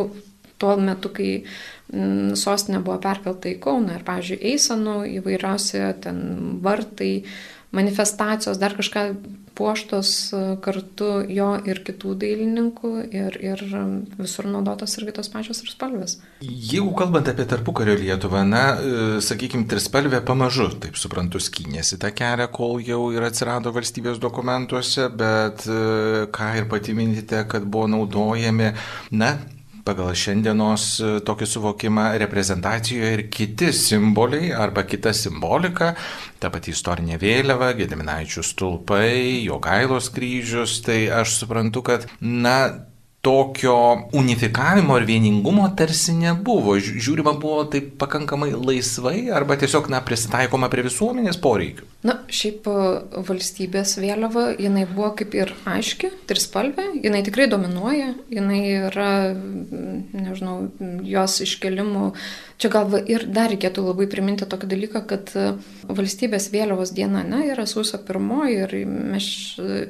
tuo 0.63 0.77
metu, 0.79 1.11
kai 1.13 1.31
mm, 1.43 2.37
sostinė 2.39 2.79
buvo 2.85 2.99
perkelta 3.03 3.51
į 3.51 3.59
Kauną 3.63 3.99
ir, 3.99 4.07
pavyzdžiui, 4.07 4.41
Eisenų 4.53 4.97
įvairiausi 5.19 5.83
ten 6.05 6.23
vartai, 6.63 7.13
manifestacijos, 7.73 8.59
dar 8.61 8.75
kažką 8.77 9.07
puoštos 9.57 10.09
e, 10.33 10.41
kartu 10.61 11.07
jo 11.29 11.49
ir 11.69 11.81
kitų 11.85 12.13
dailininkų 12.21 12.91
ir, 13.13 13.37
ir 13.41 13.63
visur 14.17 14.47
naudotos 14.49 14.93
irgi 14.99 15.13
tos 15.17 15.29
pačios 15.33 15.61
ir 15.63 15.71
spalvės. 15.71 16.17
Jeigu 16.41 16.91
kalbant 16.97 17.29
apie 17.29 17.45
tarpukario 17.49 17.95
Lietuvą, 17.99 18.43
na, 18.49 18.63
e, 18.73 19.07
sakykime, 19.25 19.67
trispalvė 19.69 20.21
pamažu, 20.25 20.69
taip 20.83 20.97
suprantu, 21.01 21.41
skynėsi 21.41 21.99
tą 22.01 22.13
kelią, 22.13 22.49
kol 22.53 22.81
jau 22.85 23.01
ir 23.13 23.25
atsirado 23.29 23.73
valstybės 23.75 24.21
dokumentuose, 24.21 25.09
bet 25.17 25.65
e, 25.65 25.81
ką 26.33 26.53
ir 26.61 26.69
pati 26.69 26.97
minite, 26.97 27.41
kad 27.49 27.65
buvo 27.65 27.89
naudojami, 27.93 28.73
na, 29.13 29.35
pagal 29.83 30.13
šiandienos 30.15 30.85
e, 30.99 31.09
tokį 31.27 31.47
suvokimą 31.49 32.05
reprezentacijoje 32.23 33.11
ir 33.17 33.25
kiti 33.33 33.71
simboliai 33.75 34.53
arba 34.55 34.85
kita 34.87 35.13
simbolika, 35.15 35.93
ta 36.39 36.51
pati 36.53 36.73
istorinė 36.73 37.19
vėliava, 37.21 37.73
Gediminaičių 37.77 38.45
stulpai, 38.47 39.43
Jogailos 39.43 40.09
kryžius, 40.15 40.79
tai 40.85 41.05
aš 41.11 41.37
suprantu, 41.43 41.83
kad, 41.89 42.07
na, 42.21 42.57
tokio 43.23 44.09
unifikavimo 44.13 44.97
ir 44.97 45.05
vieningumo 45.07 45.69
tarsi 45.79 46.11
nebuvo. 46.17 46.73
Žiūrima 46.75 47.31
buvo 47.39 47.61
taip 47.71 47.93
pakankamai 48.01 48.49
laisvai 48.51 49.29
arba 49.31 49.55
tiesiog, 49.61 49.87
na, 49.93 50.01
prisitaikoma 50.03 50.67
prie 50.71 50.83
visuomenės 50.83 51.39
poreikių. 51.45 51.87
Na, 52.03 52.17
šiaip 52.27 52.67
e, 52.67 52.73
valstybės 53.23 53.95
vėliava, 54.03 54.49
jinai 54.59 54.83
buvo 54.89 55.13
kaip 55.21 55.37
ir 55.39 55.53
aiški, 55.71 56.09
trispalvė, 56.27 56.89
jinai 57.05 57.21
tikrai 57.23 57.47
dominuoja, 57.53 58.09
jinai 58.33 58.59
yra, 58.89 59.13
nežinau, 59.31 60.57
jos 61.07 61.37
iškelimų. 61.47 62.09
Čia 62.59 62.73
gal 62.75 62.91
ir 63.07 63.23
dar 63.31 63.53
reikėtų 63.55 63.87
labai 63.87 64.09
priminti 64.11 64.49
tokį 64.51 64.71
dalyką, 64.75 65.05
kad 65.13 65.31
e, 65.39 65.47
valstybės 65.87 66.51
vėliavos 66.51 66.91
diena, 66.91 67.23
na, 67.23 67.39
yra 67.47 67.63
sausio 67.71 68.03
pirmoji 68.03 68.59
ir 68.67 68.77
mes 68.83 69.31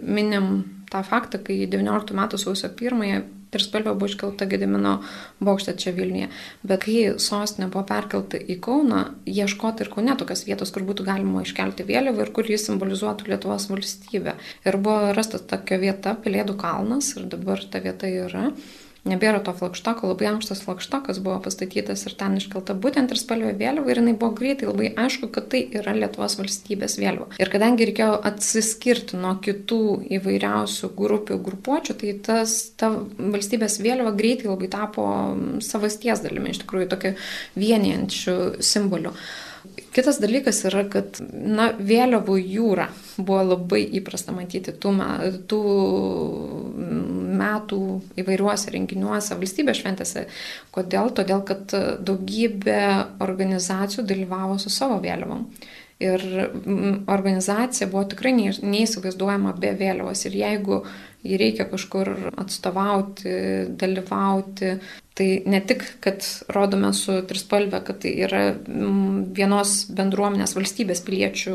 minim 0.05 0.53
tą 0.93 1.03
faktą, 1.07 1.41
kai 1.43 1.63
19 1.67 2.15
metų 2.17 2.39
sausio 2.41 2.69
1 2.69 3.23
trispalvė 3.53 3.93
buvo 3.93 4.09
iškelta 4.09 4.47
Gedimino 4.49 4.93
bokšte 5.43 5.75
čia 5.79 5.93
Vilniuje. 5.95 6.29
Bet 6.65 6.85
kai 6.85 6.97
sostinė 7.21 7.69
buvo 7.73 7.85
perkelta 7.89 8.39
į 8.39 8.57
Kauną, 8.63 9.03
ieškoti 9.29 9.85
ir 9.85 9.91
Kaune 9.93 10.15
tokios 10.19 10.45
vietos, 10.47 10.73
kur 10.73 10.85
būtų 10.87 11.05
galima 11.09 11.43
iškelti 11.45 11.85
vėliavą 11.89 12.25
ir 12.25 12.33
kur 12.35 12.49
jis 12.49 12.65
simbolizuotų 12.69 13.29
Lietuvos 13.29 13.69
valstybę. 13.71 14.37
Ir 14.65 14.79
buvo 14.79 15.13
rastas 15.17 15.45
tokia 15.49 15.79
vieta, 15.81 16.15
Pelėdų 16.23 16.57
kalnas, 16.61 17.13
ir 17.17 17.29
dabar 17.29 17.61
ta 17.69 17.83
vieta 17.83 18.09
yra 18.09 18.49
nebėra 19.07 19.41
to 19.43 19.51
flagštoko, 19.55 20.07
labai 20.13 20.29
ankštas 20.31 20.63
flagštokas 20.63 21.19
buvo 21.23 21.39
pastatytas 21.43 22.05
ir 22.07 22.15
ten 22.19 22.37
iškelta 22.39 22.75
būtent 22.85 23.11
ir 23.11 23.19
spalvė 23.19 23.51
vėliava 23.59 23.91
ir 23.91 23.99
jinai 23.99 24.15
buvo 24.19 24.31
greitai 24.37 24.69
labai 24.69 24.91
aišku, 25.05 25.29
kad 25.35 25.49
tai 25.51 25.63
yra 25.75 25.95
Lietuvos 25.97 26.37
valstybės 26.39 26.97
vėliava. 27.01 27.27
Ir 27.43 27.51
kadangi 27.51 27.89
reikėjo 27.89 28.15
atsiskirti 28.31 29.19
nuo 29.19 29.35
kitų 29.43 29.81
įvairiausių 30.19 30.91
grupių, 30.97 31.39
grupuočių, 31.49 31.97
tai 31.99 32.17
tas, 32.25 32.57
ta 32.79 32.93
valstybės 33.19 33.79
vėliava 33.83 34.15
greitai 34.15 34.51
labai 34.51 34.71
tapo 34.71 35.07
savasties 35.63 36.23
dalimi, 36.23 36.53
iš 36.53 36.63
tikrųjų 36.63 36.91
tokia 36.95 37.17
vienijančių 37.59 38.37
simbolių. 38.63 39.17
Kitas 39.93 40.17
dalykas 40.19 40.63
yra, 40.67 40.83
kad 40.91 41.19
na, 41.31 41.69
vėliavų 41.77 42.35
jūra 42.41 42.87
buvo 43.15 43.43
labai 43.53 43.83
įprasta 43.99 44.33
matyti 44.35 44.73
tų, 44.73 44.91
tų 45.49 45.59
metų 47.43 47.79
įvairiuose 48.23 48.73
renginiuose, 48.73 49.37
valstybės 49.37 49.83
šventėse. 49.83 50.25
Kodėl? 50.73 51.13
Todėl, 51.19 51.45
kad 51.47 51.75
daugybė 52.07 52.81
organizacijų 53.23 54.07
dalyvavo 54.09 54.59
su 54.61 54.73
savo 54.73 54.99
vėliavom. 55.03 55.47
Ir 56.03 56.23
organizacija 57.07 57.87
buvo 57.91 58.03
tikrai 58.11 58.33
neįsivaizduojama 58.35 59.53
be 59.61 59.71
vėliavos. 59.79 60.25
Ir 60.27 60.35
jeigu 60.41 60.81
jį 61.23 61.39
reikia 61.39 61.67
kažkur 61.71 62.09
atstovauti, 62.41 63.33
dalyvauti. 63.79 64.73
Tai 65.13 65.27
ne 65.45 65.59
tik, 65.61 65.83
kad 66.01 66.25
rodome 66.55 66.89
su 66.97 67.19
trispalvė, 67.29 67.83
kad 67.85 67.99
tai 68.01 68.15
yra 68.25 68.39
vienos 68.65 69.73
bendruomenės 69.93 70.55
valstybės 70.57 71.03
piliečių 71.05 71.53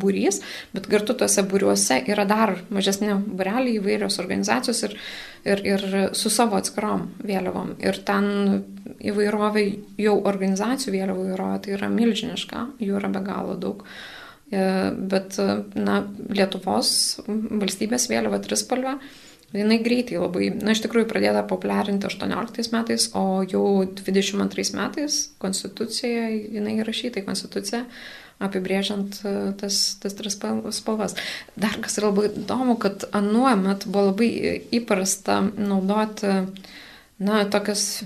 būrys, 0.00 0.38
bet 0.72 0.88
kartu 0.88 1.12
tuose 1.20 1.44
būriuose 1.50 1.98
yra 2.08 2.24
dar 2.28 2.54
mažesni 2.72 3.12
būreliai 3.12 3.76
įvairios 3.76 4.16
organizacijos 4.22 4.80
ir, 4.88 4.94
ir, 5.44 5.60
ir 5.68 5.84
su 6.16 6.32
savo 6.32 6.56
atskirom 6.56 7.10
vėliavom. 7.20 7.74
Ir 7.84 8.00
ten 8.08 8.30
įvairovė, 9.04 9.66
jau 10.00 10.16
organizacijų 10.32 10.94
vėliavų 10.96 11.26
įvairovė, 11.28 11.58
tai 11.66 11.74
yra 11.76 11.90
milžiniška, 11.92 12.66
jų 12.80 12.96
yra 13.02 13.12
be 13.12 13.22
galo 13.26 13.58
daug. 13.60 13.84
E, 14.48 14.64
bet, 15.12 15.36
na, 15.76 16.00
Lietuvos 16.32 16.94
valstybės 17.28 18.08
vėliava 18.08 18.40
trispalvė, 18.48 18.96
jinai 19.52 19.78
greitai 19.84 20.18
labai, 20.20 20.48
na, 20.62 20.72
iš 20.74 20.82
tikrųjų 20.86 21.08
pradėta 21.10 21.44
populiarinti 21.48 22.08
18 22.08 22.72
metais, 22.72 23.08
o 23.18 23.42
jau 23.44 23.84
22 23.84 24.72
metais 24.78 25.22
konstitucijoje 25.42 26.56
jinai 26.56 26.78
įrašyta 26.80 27.22
į 27.22 27.26
konstituciją 27.28 27.86
apibrėžiant 28.42 29.20
e, 29.22 29.34
tas, 29.60 29.80
tas 30.02 30.16
tris 30.18 30.38
spalvas. 30.38 31.16
Dar 31.54 31.76
kas 31.82 31.98
yra 32.00 32.10
labai 32.10 32.30
įdomu, 32.32 32.78
kad 32.82 33.06
anuomet 33.14 33.86
buvo 33.86 34.08
labai 34.10 34.30
įprasta 34.74 35.40
naudoti, 35.56 36.32
na, 37.22 37.44
tokias, 37.52 38.02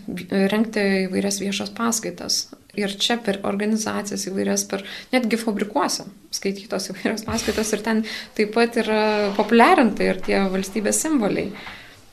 renkti 0.53 0.83
įvairias 1.07 1.41
viešas 1.41 1.73
paskaitas 1.77 2.47
ir 2.79 2.95
čia 3.01 3.19
per 3.23 3.41
organizacijas 3.49 4.27
įvairias, 4.31 4.67
per 4.71 4.85
netgi 5.13 5.41
fabrikuose 5.41 6.07
skaitytos 6.37 6.91
įvairios 6.93 7.27
paskaitos 7.27 7.73
ir 7.75 7.85
ten 7.85 8.05
taip 8.37 8.55
pat 8.57 8.79
yra 8.83 9.03
populiarinta 9.37 10.07
ir 10.07 10.23
tie 10.25 10.41
valstybės 10.53 11.03
simboliai. 11.07 11.53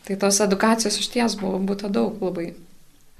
Tai 0.03 0.19
tos 0.19 0.41
edukacijos 0.43 0.99
iš 0.99 1.09
ties 1.13 1.39
buvo 1.39 1.61
būtų 1.63 1.91
daug 1.93 2.19
labai. 2.23 2.51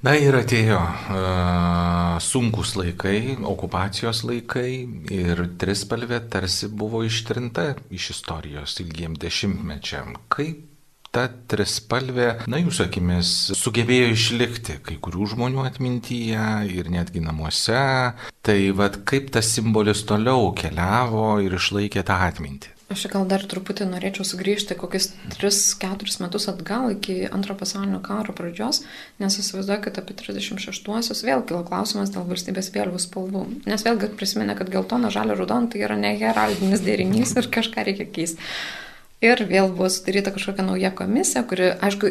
Na 0.04 0.12
ir 0.20 0.36
atėjo 0.36 0.76
uh, 0.76 2.18
sunkus 2.20 2.74
laikai, 2.76 3.38
okupacijos 3.40 4.20
laikai 4.28 4.84
ir 5.08 5.40
trispalvė 5.56 6.18
tarsi 6.28 6.68
buvo 6.68 7.00
ištrinta 7.06 7.70
iš 7.88 8.10
istorijos 8.18 8.76
ilgiem 8.84 9.16
dešimtmečiam. 9.16 10.18
Kaip 10.28 10.73
ta 11.14 11.28
trispalvė, 11.50 12.28
na 12.50 12.60
jūsų 12.62 12.88
akimis, 12.88 13.32
sugebėjo 13.58 14.10
išlikti 14.14 14.78
kai 14.84 14.98
kurių 15.02 15.30
žmonių 15.34 15.64
atmintyje 15.68 16.44
ir 16.74 16.90
netgi 16.92 17.22
namuose. 17.24 17.80
Tai 18.44 18.58
vad 18.76 19.02
kaip 19.08 19.30
tas 19.34 19.54
simbolis 19.54 20.04
toliau 20.08 20.50
keliavo 20.58 21.38
ir 21.44 21.56
išlaikė 21.60 22.04
tą 22.06 22.20
atmintį. 22.28 22.74
Aš 22.92 23.06
gal 23.08 23.24
dar 23.24 23.40
truputį 23.48 23.86
norėčiau 23.88 24.26
sugrįžti 24.28 24.76
kokius 24.76 25.08
3-4 25.32 26.20
metus 26.20 26.44
atgal 26.52 26.90
iki 26.92 27.24
antrojo 27.24 27.56
pasaulinio 27.62 28.02
karo 28.04 28.34
pradžios, 28.36 28.82
nes 29.22 29.38
įsivaizduoju, 29.40 29.80
kad 29.86 30.00
apie 30.02 30.14
36-uosius 30.20 31.24
vėl 31.24 31.46
kilo 31.48 31.62
klausimas 31.64 32.12
dėl 32.12 32.28
valstybės 32.28 32.68
vėliavų 32.76 33.00
spalvų. 33.00 33.46
Nes 33.70 33.86
vėlgi 33.88 34.12
prisiminė, 34.20 34.58
kad 34.58 34.70
geltona, 34.74 35.08
žalia, 35.14 35.38
raudona 35.38 35.72
tai 35.72 35.80
yra 35.88 35.96
ne 35.96 36.12
heraldinis 36.20 36.84
derinys 36.84 37.32
ir 37.40 37.48
kažką 37.56 37.88
reikia 37.88 38.06
keisti. 38.12 38.52
Ir 39.24 39.40
vėl 39.48 39.70
buvo 39.72 39.88
sudaryta 39.88 40.34
kažkokia 40.34 40.66
nauja 40.66 40.90
komisija, 40.96 41.44
kuri, 41.48 41.70
aišku, 41.86 42.10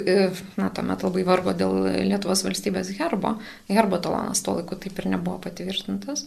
na, 0.57 0.69
tuomet 0.73 1.03
labai 1.05 1.25
vargo 1.27 1.53
dėl 1.57 1.75
Lietuvos 2.07 2.41
valstybės 2.45 2.89
herbo. 2.97 3.35
Herbo 3.69 3.99
talonas 4.01 4.41
tuo 4.41 4.55
laiku 4.57 4.77
taip 4.81 4.97
ir 4.97 5.11
nebuvo 5.11 5.37
patvirtintas. 5.43 6.25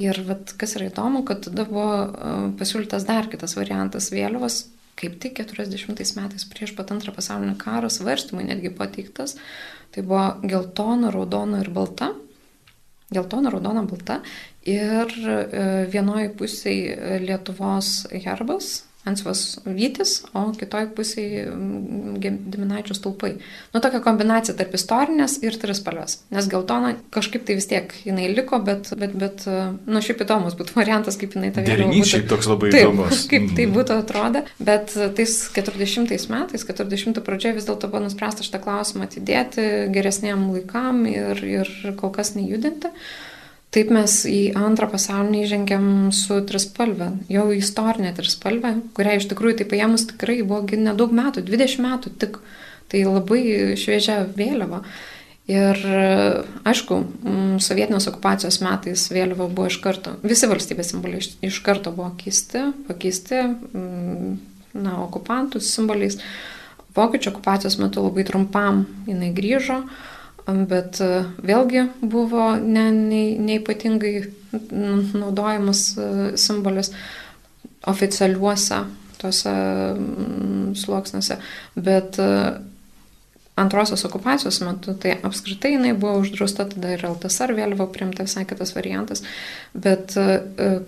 Ir 0.00 0.16
vat, 0.24 0.54
kas 0.56 0.76
yra 0.78 0.88
įdomu, 0.88 1.20
kad 1.28 1.42
tada 1.44 1.66
buvo 1.68 2.54
pasiūlytas 2.60 3.04
dar 3.08 3.28
kitas 3.32 3.58
variantas 3.58 4.08
vėliavos, 4.14 4.62
kaip 4.96 5.18
tik 5.20 5.42
40 5.42 6.16
metais 6.16 6.46
prieš 6.48 6.72
pat 6.78 6.94
antrą 6.94 7.12
pasaulinį 7.16 7.58
karą 7.60 7.90
svarstymai 7.92 8.46
netgi 8.48 8.72
pateiktas. 8.78 9.36
Tai 9.92 10.04
buvo 10.06 10.24
geltona, 10.48 11.10
raudona 11.12 11.60
ir 11.60 11.68
balta. 11.74 12.12
Geltona, 13.12 13.52
raudona, 13.52 13.84
balta. 13.84 14.22
Ir 14.64 15.12
vienoje 15.92 16.32
pusėje 16.38 17.20
Lietuvos 17.26 18.06
herbas, 18.14 18.78
Ansvas 19.02 19.58
Vytis, 19.66 20.20
o 20.38 20.44
kitoj 20.54 20.92
pusėje 20.94 21.48
Gediminaičių 22.22 22.94
stulpai. 22.94 23.32
Nu, 23.72 23.80
tokia 23.82 23.98
kombinacija 24.04 24.54
tarp 24.54 24.76
istorinės 24.78 25.40
ir 25.42 25.56
trispalvės. 25.58 26.20
Nes 26.30 26.46
geltona 26.50 26.92
kažkaip 27.14 27.42
tai 27.48 27.56
vis 27.58 27.66
tiek 27.70 27.90
jinai 28.06 28.28
liko, 28.30 28.60
bet, 28.62 28.92
bet, 29.00 29.16
bet 29.18 29.42
nu, 29.48 30.02
šiaip 30.06 30.22
įdomus 30.22 30.54
būtų 30.58 30.76
variantas, 30.80 31.18
kaip 31.18 31.34
jinai 31.34 31.50
tą 31.50 31.64
vėliavą. 31.66 31.88
Derinys 31.90 32.12
šiaip 32.12 32.28
toks 32.30 32.50
labai 32.52 32.70
taip, 32.76 32.84
įdomus. 32.84 33.24
Kaip 33.32 33.48
tai 33.56 33.66
mhm. 33.66 33.74
būtų 33.74 33.98
atrodę. 34.04 34.44
Bet 34.62 34.94
tais 35.18 35.34
40 35.58 36.30
metais, 36.30 36.68
40 36.70 37.22
pradžioje 37.26 37.58
vis 37.58 37.66
dėlto 37.66 37.90
buvo 37.90 38.04
nuspręsta 38.06 38.46
šitą 38.46 38.62
klausimą 38.62 39.10
atidėti 39.10 39.66
geresniam 39.94 40.46
laikam 40.54 41.02
ir, 41.10 41.42
ir 41.42 41.74
kol 41.98 42.14
kas 42.14 42.36
nejudinti. 42.38 42.94
Taip 43.72 43.88
mes 43.88 44.14
į 44.28 44.52
antrą 44.58 44.84
pasaulinį 44.92 45.38
įžengėm 45.46 45.86
su 46.12 46.36
trispalvė, 46.44 47.06
jau 47.32 47.46
istorinė 47.56 48.10
trispalvė, 48.18 48.74
kurią 48.92 49.14
iš 49.16 49.30
tikrųjų 49.30 49.62
tai 49.62 49.66
paėmus 49.70 50.04
tikrai 50.10 50.42
buvo 50.44 50.76
nedaug 50.76 51.14
metų, 51.16 51.40
20 51.48 51.80
metų 51.80 52.12
tik, 52.20 52.36
tai 52.92 53.06
labai 53.08 53.40
šviežia 53.80 54.26
vėliava. 54.36 54.82
Ir 55.50 55.80
aišku, 56.68 56.98
sovietinės 57.64 58.06
okupacijos 58.12 58.60
metais 58.62 59.08
vėliava 59.10 59.48
buvo 59.48 59.66
iš 59.72 59.80
karto, 59.82 60.14
visi 60.22 60.46
valstybės 60.52 60.92
simboliai 60.92 61.24
iš, 61.48 61.58
karto 61.64 61.90
buvo 61.96 62.12
keisti, 62.20 62.68
pakeisti, 62.86 63.40
na, 63.72 64.98
okupantų 65.08 65.64
simboliais. 65.64 66.20
Vokiečių 66.92 67.32
okupacijos 67.32 67.80
metu 67.80 68.04
labai 68.04 68.28
trumpam 68.28 68.84
jinai 69.08 69.32
grįžo, 69.32 69.80
bet 70.46 70.98
vėlgi 71.42 71.86
buvo 72.02 72.52
ne, 72.58 72.88
ne, 72.92 73.22
neipatingai 73.38 74.14
naudojamas 74.52 75.84
simbolis 76.40 76.92
oficialiuose 77.88 78.82
tuose 79.22 79.52
sluoksniuose, 80.82 81.38
bet 81.78 82.18
antrosios 83.56 84.04
okupacijos 84.04 84.60
metu, 84.64 84.94
tai 84.96 85.18
apskritai 85.22 85.74
jinai 85.74 85.92
buvo 85.92 86.22
uždrausta, 86.22 86.64
tada 86.70 86.94
ir 86.94 87.04
LTSR 87.04 87.52
vėliava 87.56 87.86
priimta 87.92 88.24
visai 88.24 88.46
kitas 88.48 88.72
variantas. 88.72 89.20
Bet 89.76 90.16
e, 90.16 90.38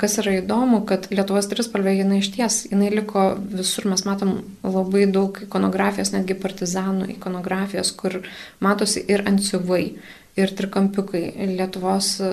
kas 0.00 0.16
yra 0.22 0.38
įdomu, 0.38 0.80
kad 0.88 1.10
Lietuvos 1.12 1.50
trispalvė 1.50 1.98
jinai 1.98 2.22
iš 2.22 2.30
ties, 2.36 2.58
jinai 2.70 2.88
liko 2.94 3.26
visur, 3.52 3.88
mes 3.92 4.06
matom 4.08 4.38
labai 4.64 5.04
daug 5.12 5.42
ikonografijos, 5.44 6.14
netgi 6.16 6.38
partizanų 6.40 7.10
ikonografijos, 7.18 7.92
kur 8.00 8.22
matosi 8.64 9.04
ir 9.12 9.26
antsiuvai 9.28 9.84
ir 10.36 10.50
trikampiukai, 10.58 11.22
Lietuvos 11.54 12.08
e, 12.22 12.30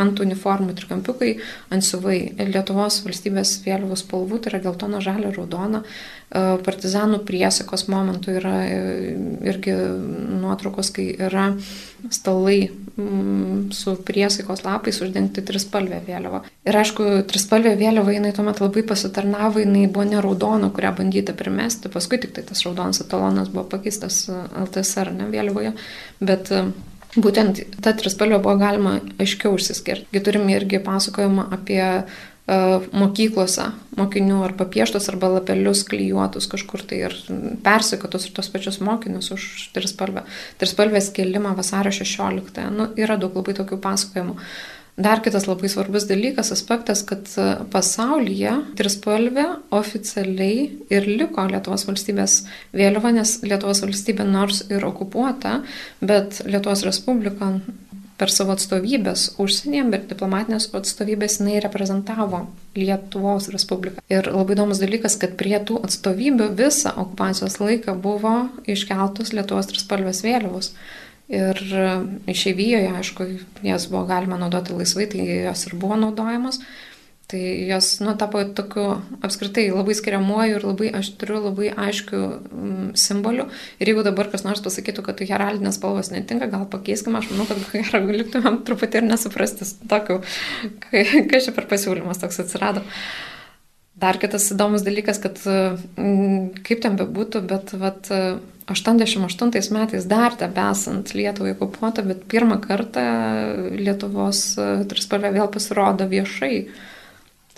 ant 0.00 0.22
uniformų 0.24 0.74
trikampiukai, 0.78 1.34
ansiuvai, 1.74 2.18
Lietuvos 2.48 3.02
valstybės 3.04 3.58
vėliavos 3.66 4.06
spalvų, 4.06 4.40
tai 4.40 4.54
yra 4.54 4.62
geltona, 4.64 5.02
žalia, 5.04 5.32
raudona, 5.36 5.82
e, 5.84 6.44
partizanų 6.64 7.20
priesikos 7.28 7.86
momentų 7.92 8.36
yra 8.40 8.56
e, 8.64 8.80
irgi 9.52 9.76
nuotraukos, 10.40 10.92
kai 10.96 11.10
yra 11.28 11.50
stalai 12.08 12.70
mm, 12.70 13.68
su 13.76 13.98
priesaikos 14.08 14.64
lapais 14.64 15.02
uždengti 15.04 15.44
trispalvę 15.44 16.00
vėliavą. 16.06 16.46
Ir 16.64 16.78
aišku, 16.80 17.08
trispalvė 17.28 17.74
vėliava 17.76 18.14
jinai 18.16 18.32
tuomet 18.36 18.62
labai 18.64 18.86
pasitarnavo, 18.88 19.60
jinai 19.60 19.84
buvo 19.92 20.06
ne 20.08 20.22
raudona, 20.24 20.72
kurią 20.72 20.94
bandyta 21.02 21.36
primesti, 21.36 21.92
paskui 21.92 22.22
tik 22.22 22.32
tai 22.38 22.48
tas 22.48 22.64
raudonas 22.64 23.04
etalonas 23.04 23.52
buvo 23.52 23.66
pakeistas 23.76 24.22
LTSR 24.30 25.12
ne 25.18 25.28
vėliavoje, 25.28 25.74
bet 26.24 26.48
Būtent 27.18 27.58
tą 27.82 27.92
trispalvę 27.98 28.38
buvo 28.38 28.54
galima 28.60 28.98
aiškiau 29.18 29.56
užsiskirti. 29.56 30.22
Turim 30.22 30.46
irgi 30.52 30.78
pasakojimą 30.84 31.48
apie 31.56 31.82
uh, 31.82 32.86
mokyklose 32.94 33.66
mokinių 33.98 34.38
arba 34.46 34.68
pieštus 34.70 35.10
arba 35.10 35.32
lapelius 35.34 35.82
klyjuotus 35.88 36.46
kažkur 36.52 36.84
tai 36.86 37.00
ir 37.08 37.16
persikotus 37.66 38.28
ir 38.28 38.36
tos 38.36 38.50
pačius 38.52 38.78
mokinius 38.78 39.32
už 39.34 39.48
trispalvę. 39.74 40.22
Trispalvės 40.62 41.10
kelimą 41.16 41.56
vasario 41.58 41.90
16. 41.90 42.68
Nu, 42.70 42.92
yra 42.94 43.18
daug 43.18 43.34
labai 43.40 43.58
tokių 43.58 43.80
pasakojimų. 43.82 44.38
Uh, 44.38 44.79
Dar 45.00 45.22
kitas 45.24 45.46
labai 45.48 45.70
svarbus 45.72 46.04
dalykas, 46.08 46.50
aspektas, 46.52 47.00
kad 47.08 47.28
pasaulyje 47.72 48.52
trispalvė 48.76 49.46
oficialiai 49.72 50.66
ir 50.92 51.06
liko 51.08 51.46
Lietuvos 51.48 51.86
valstybės 51.88 52.40
vėliava, 52.76 53.14
nes 53.16 53.38
Lietuvos 53.46 53.80
valstybė 53.86 54.26
nors 54.28 54.66
ir 54.68 54.84
okupuota, 54.84 55.60
bet 56.04 56.42
Lietuvos 56.44 56.84
Respublika 56.84 57.54
per 58.20 58.28
savo 58.28 58.52
atstovybės 58.52 59.38
užsienyje, 59.40 59.86
bet 59.94 60.08
diplomatinės 60.10 60.68
atstovybės 60.76 61.38
jinai 61.40 61.60
reprezentavo 61.64 62.42
Lietuvos 62.76 63.48
Respubliką. 63.54 64.04
Ir 64.12 64.28
labai 64.28 64.58
įdomus 64.58 64.82
dalykas, 64.82 65.16
kad 65.22 65.38
prie 65.40 65.56
tų 65.64 65.80
atstovybių 65.86 66.50
visą 66.58 66.92
okupacijos 67.00 67.56
laiką 67.62 67.96
buvo 68.04 68.34
iškeltos 68.68 69.32
Lietuvos 69.32 69.72
trispalvės 69.72 70.20
vėliavos. 70.26 70.74
Ir 71.30 71.58
e, 71.62 71.88
išeivijoje, 72.32 72.92
aišku, 72.98 73.26
jas 73.62 73.86
buvo 73.90 74.02
galima 74.08 74.38
naudoti 74.40 74.74
laisvai, 74.74 75.06
tai 75.12 75.26
jos 75.46 75.68
ir 75.68 75.76
buvo 75.78 75.98
naudojamos. 76.00 76.58
Tai 77.30 77.66
jos, 77.68 78.00
nu, 78.02 78.16
tapo 78.18 78.40
tokiu 78.42 78.96
apskritai 79.22 79.68
labai 79.70 79.94
skiriamuoju 79.94 80.56
ir 80.58 80.64
labai, 80.66 80.88
aš 80.98 81.12
turiu 81.20 81.38
labai 81.44 81.68
aiškių 81.70 82.22
mm, 82.26 82.88
simbolių. 82.98 83.46
Ir 83.78 83.92
jeigu 83.92 84.02
dabar 84.02 84.26
kas 84.32 84.42
nors 84.42 84.64
pasakytų, 84.64 85.04
kad 85.06 85.22
heraldinės 85.22 85.78
spalvos 85.78 86.10
netinka, 86.10 86.50
gal 86.50 86.66
pakeiskime, 86.72 87.20
aš 87.20 87.30
manau, 87.30 87.46
kad 87.46 87.62
gerai 87.76 88.02
liktumėm 88.18 88.64
truputį 88.66 89.04
ir 89.04 89.06
nesuprasti 89.12 89.68
tokiu, 89.92 90.18
kas 90.90 91.46
čia 91.46 91.54
per 91.54 91.70
pasiūlymas 91.70 92.18
toks 92.18 92.42
atsirado. 92.42 92.82
Dar 94.00 94.18
kitas 94.18 94.50
įdomus 94.50 94.82
dalykas, 94.82 95.22
kad 95.22 95.38
mm, 95.46 96.64
kaip 96.66 96.82
ten 96.82 96.98
bebūtų, 96.98 97.46
bet 97.46 97.76
vat, 97.78 98.10
88 98.70 99.70
metais 99.74 100.06
dar 100.06 100.36
tebesant 100.38 101.10
Lietuvai 101.14 101.56
okupuota, 101.56 102.04
bet 102.06 102.22
pirmą 102.30 102.60
kartą 102.62 103.02
Lietuvos 103.74 104.44
e, 104.58 104.70
trispalvė 104.90 105.32
vėl 105.34 105.50
pasirodo 105.50 106.06
viešai. 106.10 106.62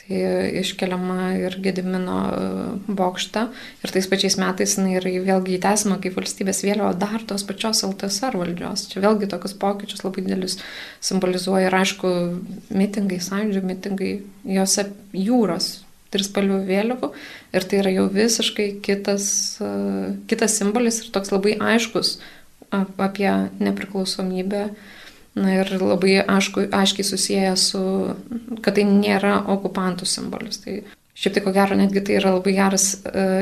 Tai 0.03 0.23
iškeliama 0.59 1.29
ir 1.39 1.59
Gedimino 1.63 2.17
e, 2.33 2.49
bokštą 2.89 3.45
ir 3.85 3.95
tais 3.95 4.09
pačiais 4.11 4.39
metais 4.41 4.79
jinai 4.79 4.97
yra 5.03 5.13
vėlgi 5.29 5.59
įtesama 5.59 6.01
kaip 6.03 6.17
valstybės 6.17 6.65
vėliava 6.65 6.97
dar 6.99 7.23
tos 7.29 7.45
pačios 7.47 7.85
LTSR 7.87 8.41
valdžios. 8.41 8.89
Čia 8.95 9.05
vėlgi 9.05 9.29
tokius 9.31 9.55
pokyčius 9.61 10.03
labai 10.07 10.25
didelius 10.25 10.59
simbolizuoja 11.05 11.69
ir 11.69 11.81
aišku, 11.83 12.17
mitingai, 12.73 13.21
sąjūdžio 13.21 13.67
mitingai, 13.69 14.13
juose 14.57 14.89
jūros 15.13 15.75
trispalvių 16.13 16.61
vėliavų 16.69 17.11
ir 17.57 17.67
tai 17.69 17.83
yra 17.83 17.93
jau 17.95 18.07
visiškai 18.13 18.69
kitas, 18.85 19.27
kitas 20.31 20.57
simbolis 20.61 21.03
ir 21.03 21.13
toks 21.15 21.33
labai 21.35 21.57
aiškus 21.73 22.17
apie 22.73 23.31
nepriklausomybę. 23.61 24.67
Na 25.33 25.55
ir 25.57 25.71
labai 25.81 26.19
aišku, 26.21 26.67
aiškiai 26.77 27.07
susiję 27.09 27.53
su, 27.57 27.83
kad 28.61 28.77
tai 28.77 28.85
nėra 28.85 29.39
okupantų 29.55 30.05
simbolis. 30.05 30.59
Tai 30.61 30.83
šiaip 31.13 31.37
tai 31.37 31.43
ko 31.45 31.53
gero 31.53 31.77
netgi 31.77 32.01
tai 32.07 32.17
yra 32.17 32.33
labai 32.37 32.55
geras, 32.57 32.87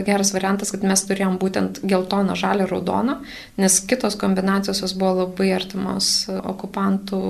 geras 0.06 0.33
variantas, 0.35 0.72
kad 0.74 0.83
mes 0.87 1.04
turėjom 1.06 1.38
būtent 1.40 1.80
geltoną, 1.87 2.35
žalę, 2.38 2.66
raudoną, 2.70 3.20
nes 3.62 3.78
kitos 3.87 4.18
kombinacijos 4.20 4.83
jos 4.83 4.96
buvo 4.98 5.24
labai 5.24 5.52
artimos 5.54 6.12
okupantų, 6.28 7.22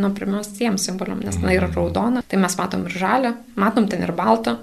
nu, 0.00 0.12
primestiems 0.16 0.88
simboliam, 0.88 1.20
nes 1.20 1.36
tai 1.42 1.58
yra 1.58 1.68
raudona, 1.74 2.24
tai 2.24 2.40
mes 2.40 2.56
matom 2.58 2.88
ir 2.88 2.96
žalę, 3.04 3.34
matom 3.60 3.88
ten 3.92 4.04
ir 4.06 4.16
baltą. 4.16 4.58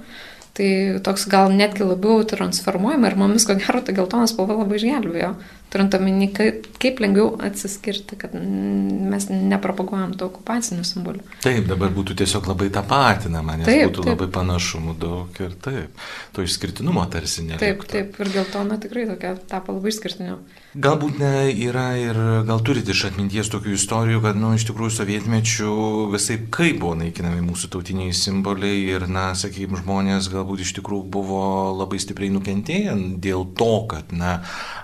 Tai 0.54 0.66
toks 1.02 1.24
gal 1.34 1.50
netgi 1.50 1.82
labiau 1.82 2.22
transformuojama 2.30 3.10
ir 3.10 3.16
mumis, 3.18 3.46
ko 3.50 3.56
gero, 3.58 3.80
ta 3.82 3.94
geltona 3.96 4.28
spalva 4.30 4.60
labai 4.60 4.78
išgelbėjo. 4.78 5.32
Turint 5.74 5.96
omeny, 5.98 6.28
kaip 6.30 7.00
lengviau 7.02 7.32
atsiskirti, 7.42 8.18
kad 8.22 8.36
mes 8.38 9.26
nepropaguojam 9.32 10.12
tų 10.20 10.28
okupacinių 10.28 10.84
simbolių. 10.86 11.24
Taip, 11.42 11.66
dabar 11.70 11.90
būtų 11.96 12.14
tiesiog 12.20 12.46
labai 12.52 12.68
tapatinama, 12.74 13.56
nes 13.58 13.70
taip, 13.70 13.88
būtų 13.88 14.04
taip. 14.04 14.12
labai 14.14 14.28
panašumų 14.36 14.94
daug 15.02 15.40
ir 15.42 15.56
taip, 15.66 16.04
to 16.36 16.46
išskirtinumo 16.46 17.08
tarsi 17.10 17.48
nėra. 17.48 17.64
Taip, 17.64 17.88
taip, 17.90 18.20
ir 18.22 18.30
geltona 18.36 18.78
tikrai 18.84 19.08
tokia 19.10 19.34
tapo 19.50 19.74
labai 19.74 19.96
išskirtinio. 19.96 20.38
Galbūt 20.74 21.20
ne, 21.22 21.52
yra 21.54 21.92
ir 22.02 22.18
gal 22.48 22.62
turite 22.66 22.96
iš 22.96 23.04
atminties 23.12 23.52
tokių 23.54 23.76
istorijų, 23.76 24.24
kad, 24.24 24.40
na, 24.40 24.48
nu, 24.50 24.58
iš 24.58 24.64
tikrųjų 24.66 24.96
sovietmečių 24.96 25.74
visai 26.10 26.40
kaip 26.50 26.80
buvo 26.82 26.96
naikinami 26.98 27.44
mūsų 27.46 27.70
tautiniai 27.76 28.16
simboliai 28.18 28.80
ir, 28.96 29.06
na, 29.06 29.28
sakykime, 29.38 29.84
žmonės 29.84 30.32
galbūt 30.34 30.64
iš 30.66 30.74
tikrųjų 30.80 31.06
buvo 31.14 31.44
labai 31.78 32.02
stipriai 32.02 32.34
nukentėję 32.34 32.98
dėl 33.22 33.46
to, 33.54 33.72
kad, 33.94 34.10
na, 34.18 34.40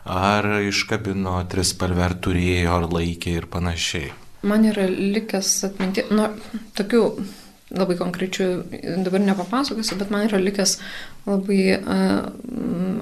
ar 0.06 0.46
iškabino 0.70 1.40
trispalvę, 1.50 2.06
ar 2.06 2.18
turėjo, 2.22 2.78
ar 2.78 2.86
laikė 2.94 3.40
ir 3.40 3.50
panašiai. 3.50 4.14
Man 4.46 4.70
yra 4.70 4.86
likęs 4.86 5.56
atminti, 5.72 6.06
nu, 6.14 6.30
tokių 6.78 7.06
labai 7.76 7.98
konkrečių 8.00 8.48
dabar 9.06 9.22
nepapasakosiu, 9.22 9.98
bet 10.00 10.14
man 10.14 10.28
yra 10.28 10.40
likęs 10.42 10.78
labai 11.28 11.62
uh, 11.78 12.30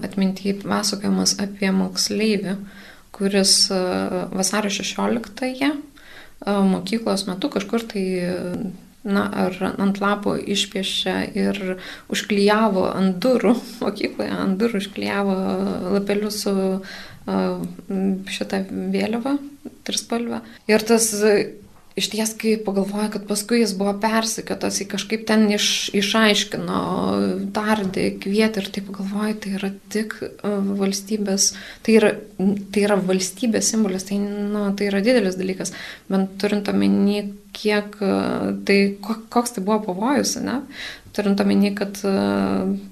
atminti 0.05 0.55
pasakojimas 0.63 1.37
apie 1.43 1.71
moksleivį, 1.75 2.57
kuris 3.17 3.53
vasario 3.71 4.69
16-ąją 4.69 5.71
mokyklos 6.45 7.25
metu 7.25 7.49
kažkur 7.49 7.81
tai 7.89 8.03
na, 9.07 9.23
ar 9.45 9.55
ant 9.79 9.99
lapo 10.03 10.35
išpiešė 10.37 11.15
ir 11.37 11.59
užklyjavo 12.13 12.87
ant 12.91 13.19
durų, 13.23 13.55
mokykloje 13.85 14.33
ant 14.35 14.57
durų 14.61 14.81
užklyjavo 14.83 15.37
lapelius 15.95 16.41
su 16.43 16.55
šitą 18.31 18.61
vėliavą, 18.93 19.37
trispalvę. 19.87 20.41
Ir 20.71 20.83
tas 20.87 21.09
iš 21.97 22.09
ties, 22.13 22.33
kai 22.37 22.53
pagalvoja, 22.61 23.09
kad 23.15 23.25
paskui 23.29 23.63
jis 23.63 23.73
buvo 23.77 23.95
persikėtas, 24.01 24.77
jį 24.81 24.87
kažkaip 24.91 25.23
ten 25.29 25.47
iš, 25.53 25.89
išaiškino, 25.97 26.81
tardė, 27.55 28.11
kvietė 28.21 28.61
ir 28.61 28.69
taip 28.75 28.91
pagalvoja, 28.91 29.33
tai 29.41 29.55
yra 29.57 29.71
tik 29.93 30.13
e, 30.21 30.29
valstybės, 30.81 31.49
tai 31.85 31.97
yra, 31.97 32.13
tai 32.37 32.85
yra 32.85 32.99
valstybės 33.01 33.73
simbolis, 33.73 34.05
tai, 34.09 34.19
nu, 34.21 34.67
tai 34.77 34.91
yra 34.91 35.01
didelis 35.05 35.39
dalykas, 35.39 35.73
bent 36.11 36.37
turint 36.41 36.69
omeny, 36.69 37.23
kiek, 37.57 37.97
e, 37.97 38.13
tai 38.67 38.79
koks 39.01 39.57
tai 39.57 39.65
buvo 39.65 39.81
pavojus, 39.89 40.37
ne? 40.45 40.61
Turint 41.17 41.41
omeny, 41.41 41.71
kad 41.77 41.97
e, 42.05 42.13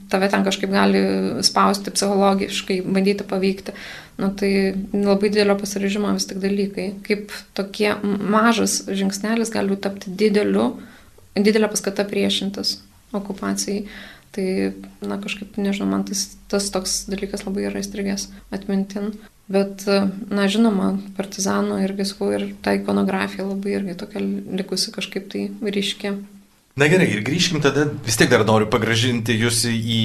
tave 0.10 0.30
ten 0.34 0.46
kažkaip 0.48 0.74
gali 0.74 1.04
spausti 1.46 1.94
psichologiškai, 1.94 2.80
bandyti 2.86 3.28
paveikti. 3.30 3.76
Nu, 4.18 4.32
tai 4.40 4.50
labai 4.94 5.30
didelio 5.30 5.58
pasirežimo 5.60 6.14
vis 6.16 6.28
tik 6.30 6.42
dalykai. 6.44 6.90
Kaip 7.06 7.36
tokie 7.58 7.94
mažas 8.04 8.82
žingsnelis 8.88 9.54
gali 9.54 9.78
tapti 9.82 10.14
dideliu, 10.24 10.72
didelė 11.36 11.70
paskata 11.72 12.08
priešintis 12.08 12.80
okupacijai. 13.16 13.86
Tai, 14.36 14.48
na, 15.00 15.16
kažkaip, 15.24 15.56
nežinau, 15.56 15.88
man 15.94 16.04
tas, 16.08 16.26
tas 16.52 16.68
toks 16.74 17.06
dalykas 17.08 17.46
labai 17.46 17.70
yra 17.70 17.80
įstrigęs 17.80 18.28
atmintin. 18.56 19.14
Bet, 19.48 19.86
na, 19.86 20.48
žinoma, 20.52 20.96
partizanų 21.16 21.78
irgi 21.86 22.08
sakau, 22.10 22.32
ir 22.34 22.48
ta 22.66 22.74
ikonografija 22.76 23.46
labai 23.46 23.76
irgi 23.78 23.96
tokia 24.02 24.24
likusi 24.24 24.92
kažkaip 24.96 25.30
tai 25.32 25.46
ryški. 25.62 26.16
Na 26.76 26.90
gerai, 26.92 27.06
ir 27.08 27.22
grįžkim 27.24 27.62
tada, 27.64 27.86
vis 28.04 28.18
tiek 28.20 28.28
dar 28.28 28.42
noriu 28.44 28.66
pagražinti 28.68 29.32
jūs 29.40 29.62
į 29.70 30.00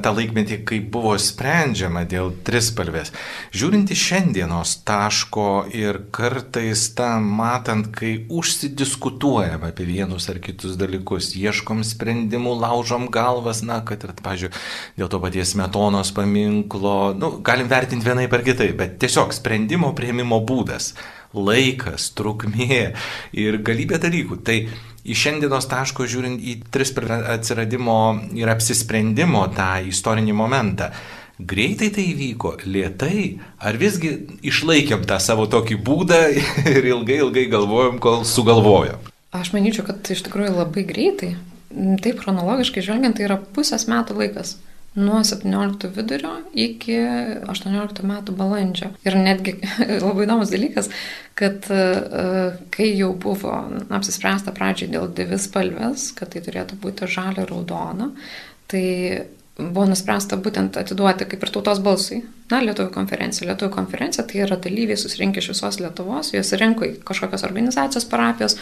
tą 0.00 0.14
laikmetį, 0.16 0.56
kai 0.64 0.78
buvo 0.80 1.12
sprendžiama 1.20 2.06
dėl 2.08 2.30
trispalvės. 2.40 3.12
Žiūrint 3.52 3.92
į 3.92 3.98
šiandienos 4.00 4.78
taško 4.88 5.66
ir 5.76 5.98
kartais 6.08 6.86
tą 6.96 7.10
matant, 7.20 7.92
kai 7.92 8.14
užsidiskutuojam 8.32 9.68
apie 9.68 9.90
vienus 9.92 10.30
ar 10.32 10.40
kitus 10.40 10.80
dalykus, 10.80 11.34
ieškom 11.36 11.84
sprendimų, 11.84 12.56
laužom 12.64 13.10
galvas, 13.12 13.60
na, 13.60 13.82
kad 13.84 14.08
ir, 14.08 14.16
pažiūrėjau, 14.24 14.56
dėl 14.96 15.12
to 15.12 15.20
paties 15.20 15.52
metonos 15.60 16.16
paminklo, 16.16 16.98
nu, 17.12 17.34
galim 17.44 17.68
vertinti 17.68 18.08
vienai 18.08 18.30
per 18.32 18.48
kitai, 18.48 18.72
bet 18.72 18.96
tiesiog 19.04 19.36
sprendimo 19.36 19.92
prieimimo 19.92 20.40
būdas 20.48 20.94
laikas, 21.36 22.08
trukmė 22.16 22.94
ir 23.36 23.60
galybė 23.62 24.00
dalykų. 24.02 24.40
Tai 24.48 24.56
iš 25.10 25.24
šiandienos 25.26 25.68
taško 25.70 26.06
žiūrint 26.10 26.42
į 26.42 26.56
trispalvę 26.72 27.20
atsiradimo 27.34 27.96
ir 28.38 28.52
apsisprendimo 28.52 29.46
tą 29.56 29.72
istorinį 29.90 30.36
momentą. 30.36 30.90
Greitai 31.40 31.88
tai 31.94 32.04
įvyko, 32.10 32.58
lietai, 32.68 33.40
ar 33.64 33.78
visgi 33.80 34.12
išlaikėm 34.44 35.06
tą 35.08 35.16
savo 35.22 35.46
tokį 35.50 35.78
būdą 35.86 36.20
ir 36.76 36.90
ilgai, 36.92 37.20
ilgai 37.24 37.46
galvojom, 37.52 38.00
kol 38.02 38.26
sugalvojom? 38.28 39.08
Aš 39.36 39.54
manyčiau, 39.54 39.86
kad 39.86 40.04
iš 40.10 40.24
tikrųjų 40.26 40.56
labai 40.58 40.84
greitai. 40.88 41.36
Taip, 41.70 42.18
chronologiškai 42.18 42.82
žvelgiant, 42.82 43.16
tai 43.16 43.28
yra 43.28 43.38
pusės 43.54 43.86
metų 43.88 44.18
laikas 44.18 44.56
nuo 44.94 45.20
17 45.24 45.90
vidurio 45.94 46.32
iki 46.54 46.96
18 47.48 48.06
metų 48.06 48.34
balandžio. 48.38 48.90
Ir 49.06 49.18
netgi 49.20 49.56
labai 50.04 50.26
įdomus 50.26 50.50
dalykas, 50.50 50.90
kad 51.38 51.68
e, 51.70 51.82
kai 52.74 52.88
jau 52.98 53.12
buvo 53.14 53.54
apsispręsta 53.94 54.54
pradžiai 54.56 54.90
dėl 54.96 55.10
dvispalvės, 55.14 56.10
kad 56.18 56.34
tai 56.34 56.42
turėtų 56.46 56.80
būti 56.82 57.10
žalia 57.10 57.46
raudona, 57.46 58.10
tai 58.70 58.86
buvo 59.60 59.86
nuspręsta 59.90 60.38
būtent 60.40 60.78
atiduoti 60.80 61.26
kaip 61.28 61.44
ir 61.44 61.52
tautos 61.54 61.82
balsui. 61.84 62.22
Na, 62.50 62.62
Lietuvų 62.64 62.90
konferencija. 62.94 63.46
Lietuvų 63.50 63.70
konferencija 63.74 64.24
tai 64.26 64.42
yra 64.46 64.58
dalyviai 64.58 64.98
susirinkę 64.98 65.42
iš 65.42 65.52
visos 65.52 65.78
Lietuvos, 65.82 66.32
juos 66.34 66.52
rinko 66.58 66.88
kažkokios 67.06 67.44
organizacijos, 67.46 68.08
parapijos, 68.10 68.56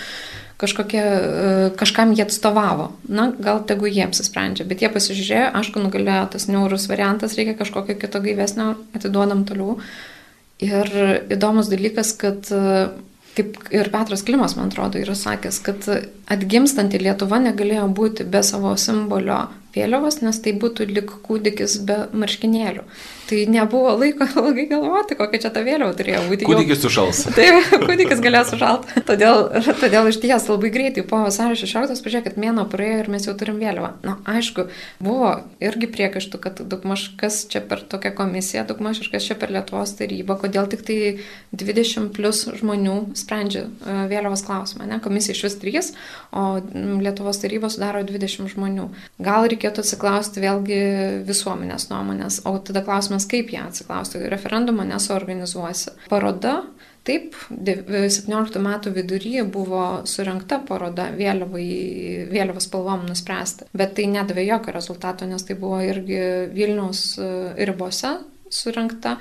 kažkokie, 0.59 1.03
e, 1.03 1.71
kažkam 1.79 2.13
jie 2.13 2.25
atstovavo. 2.27 2.91
Na, 3.09 3.31
gal 3.31 3.63
tegu 3.67 3.87
jie 3.87 4.05
apsisprendžia, 4.05 4.67
bet 4.69 4.83
jie 4.83 4.91
pasižiūrėjo, 4.93 5.51
aišku, 5.61 5.83
nugalėjo 5.83 6.25
tas 6.35 6.49
neurus 6.51 6.89
variantas, 6.91 7.37
reikia 7.39 7.55
kažkokio 7.59 7.99
kito 7.99 8.23
gaivesnio, 8.25 8.73
atiduodam 8.99 9.47
toliau. 9.49 9.79
Ir 10.59 10.91
įdomus 11.31 11.71
dalykas, 11.71 12.11
kad 12.19 12.51
e, 12.51 12.89
kaip 13.39 13.71
ir 13.71 13.91
Petras 13.95 14.25
Klimas, 14.27 14.57
man 14.59 14.73
atrodo, 14.73 14.99
yra 14.99 15.15
sakęs, 15.15 15.63
kad 15.63 15.87
atgimstanti 16.27 16.99
Lietuva 16.99 17.39
negalėjo 17.45 17.87
būti 17.95 18.27
be 18.27 18.43
savo 18.43 18.75
simbolio 18.81 19.45
vėliavos, 19.75 20.21
nes 20.25 20.41
tai 20.45 20.55
būtų 20.59 20.89
lik 20.91 21.13
kūdikis 21.27 21.79
be 21.89 22.05
marškinėlių. 22.13 22.85
Tai 23.29 23.39
nebuvo 23.53 23.93
laiko 24.01 24.25
ilgai 24.41 24.65
galvoti, 24.71 25.17
kokia 25.19 25.43
čia 25.43 25.51
ta 25.53 25.61
vėliava 25.67 25.93
turėjo 25.99 26.23
būti. 26.31 26.47
Kūdikis 26.49 26.81
sušals. 26.85 27.23
Taip, 27.37 27.75
kūdikis 27.85 28.23
galėjo 28.25 28.45
sušalti. 28.55 29.03
Todėl, 29.09 29.45
todėl 29.83 30.09
iš 30.09 30.21
ties 30.23 30.49
labai 30.49 30.71
greitai 30.73 31.05
po 31.09 31.21
vasario 31.27 31.59
16 31.61 32.05
pažiūrėkit, 32.05 32.39
mėno 32.41 32.65
praėjo 32.71 33.03
ir 33.03 33.11
mes 33.13 33.29
jau 33.29 33.35
turim 33.39 33.61
vėliavą. 33.61 33.93
Na, 34.07 34.17
aišku, 34.33 34.69
buvo 35.05 35.35
irgi 35.61 35.91
priekaištų, 35.93 36.41
kad 36.41 36.63
daugmaž 36.65 37.11
kas 37.21 37.43
čia 37.53 37.61
per 37.61 37.85
tokią 37.85 38.15
komisiją, 38.17 38.65
daugmaž 38.69 39.03
kas 39.13 39.29
čia 39.29 39.37
per 39.39 39.53
Lietuvos 39.53 39.93
tarybą, 39.99 40.39
kodėl 40.41 40.71
tik 40.73 40.87
tai 40.89 40.99
20 41.53 42.13
plus 42.17 42.47
žmonių 42.61 42.97
sprendžia 43.19 43.67
e, 43.67 43.99
vėliavos 44.09 44.45
klausimą. 44.47 44.89
Ne? 44.89 45.01
Komisija 45.05 45.37
iš 45.37 45.45
vis 45.49 45.59
3, 45.61 45.93
o 46.33 46.47
Lietuvos 47.05 47.41
taryba 47.43 47.69
sudaro 47.73 48.03
20 48.09 48.49
žmonių. 48.55 48.89
Gal 49.25 49.49
reikėtų 49.59 49.83
atsiklausti 49.83 50.43
vėlgi 50.45 50.81
visuomenės 51.27 51.91
nuomonės, 51.91 52.43
o 52.47 52.55
tada 52.63 52.85
klausimas, 52.87 53.27
kaip 53.29 53.51
ją 53.53 53.67
atsiklausti. 53.69 54.23
Referendumą 54.31 54.87
nesuorganizuosi. 54.89 55.99
Paroda 56.09 56.61
Taip, 57.09 57.33
17 57.49 58.61
metų 58.61 58.91
viduryje 58.93 59.47
buvo 59.49 60.03
surinkta 60.05 60.59
paroda 60.69 61.07
vėliavai, 61.17 61.69
vėliavos 62.29 62.67
spalvom 62.69 63.07
nuspręsta, 63.09 63.65
bet 63.73 63.95
tai 63.97 64.11
nedavė 64.13 64.45
jokio 64.45 64.75
rezultato, 64.77 65.25
nes 65.31 65.47
tai 65.49 65.57
buvo 65.57 65.79
irgi 65.81 66.19
Vilniaus 66.53 67.01
e, 67.17 67.31
ribose 67.65 68.11
surinkta. 68.55 69.17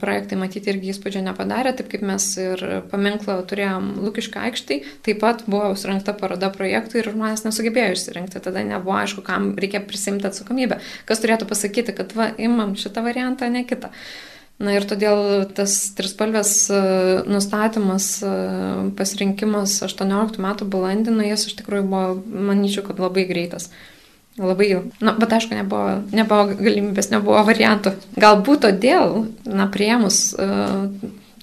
Projektai 0.00 0.38
matyti 0.40 0.72
irgi 0.72 0.92
įspūdžio 0.94 1.22
nepadarė, 1.26 1.74
taip 1.78 1.90
kaip 1.92 2.04
mes 2.06 2.26
ir 2.40 2.64
paminklą 2.90 3.38
turėjom 3.50 3.90
Lukišką 4.04 4.44
aikštį, 4.48 4.80
taip 5.06 5.22
pat 5.22 5.46
buvo 5.48 5.72
surinkta 5.78 6.16
paroda 6.18 6.50
projektų 6.54 7.00
ir 7.00 7.10
žmonės 7.14 7.46
nesugebėjo 7.46 7.96
išsirinkti, 7.96 8.42
tada 8.44 8.66
nebuvo 8.66 8.98
aišku, 9.00 9.24
kam 9.26 9.52
reikia 9.60 9.82
prisimti 9.84 10.28
atsakomybę, 10.30 10.80
kas 11.08 11.24
turėtų 11.24 11.48
pasakyti, 11.50 11.96
kad 11.96 12.14
va, 12.18 12.30
imam 12.38 12.76
šitą 12.78 13.04
variantą, 13.06 13.50
ne 13.52 13.64
kitą. 13.68 13.92
Na 14.62 14.76
ir 14.76 14.84
todėl 14.86 15.48
tas 15.50 15.72
trispalvės 15.98 16.50
e, 16.70 16.76
nustatymas, 17.26 18.06
e, 18.22 18.34
pasirinkimas 18.94 19.80
18 19.82 20.38
metų 20.44 20.68
balandį, 20.70 21.14
na 21.16 21.26
jis 21.26 21.48
iš 21.48 21.56
tikrųjų 21.58 21.88
buvo, 21.90 22.12
manyčiau, 22.52 22.84
kad 22.86 23.02
labai 23.02 23.26
greitas. 23.26 23.72
Labai, 24.34 24.68
na, 24.98 25.12
bet 25.14 25.36
aišku, 25.36 25.54
nebuvo, 25.54 26.00
nebuvo 26.10 26.56
galimybės, 26.58 27.12
nebuvo 27.12 27.44
variantų. 27.46 27.92
Galbūt 28.18 28.64
todėl, 28.66 29.20
na, 29.46 29.68
priemus 29.70 30.32
uh, 30.34 30.88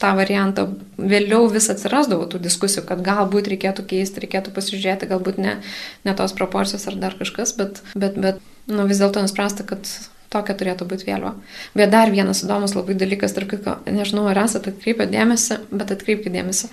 tą 0.01 0.11
variantą, 0.17 0.65
vėliau 0.97 1.45
vis 1.51 1.69
atsirasdavo 1.71 2.25
tų 2.29 2.41
diskusijų, 2.43 2.85
kad 2.89 3.03
galbūt 3.05 3.49
reikėtų 3.53 3.85
keisti, 3.89 4.23
reikėtų 4.25 4.53
pasižiūrėti, 4.55 5.09
galbūt 5.11 5.37
ne, 5.41 5.59
ne 6.07 6.15
tos 6.17 6.33
proporcijos 6.37 6.87
ar 6.89 6.97
dar 7.01 7.17
kažkas, 7.19 7.53
bet, 7.59 7.83
bet, 7.93 8.17
bet 8.17 8.41
nu, 8.71 8.87
vis 8.89 9.01
dėlto 9.01 9.23
nuspręsta, 9.23 9.65
kad 9.67 9.87
tokia 10.31 10.55
turėtų 10.57 10.87
būti 10.89 11.07
vėliava. 11.09 11.35
Bet 11.77 11.93
dar 11.93 12.11
vienas 12.13 12.43
įdomus 12.45 12.75
labai 12.77 12.95
dalykas, 12.97 13.35
tarp 13.37 13.51
kitko, 13.51 13.77
nežinau, 13.91 14.25
ar 14.31 14.41
esate 14.45 14.73
atkreipę 14.73 15.07
dėmesį, 15.11 15.61
bet 15.71 15.95
atkreipkite 15.95 16.33
dėmesį. 16.37 16.71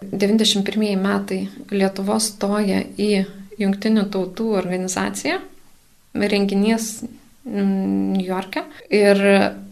91 0.00 0.96
metai 1.00 1.42
Lietuvos 1.72 2.30
stoja 2.32 2.84
į 2.96 3.26
Junktinių 3.60 4.06
tautų 4.12 4.50
organizacija, 4.58 5.40
renginys 6.14 7.02
New 7.44 8.24
York'e. 8.24 8.64
Ir 8.92 9.20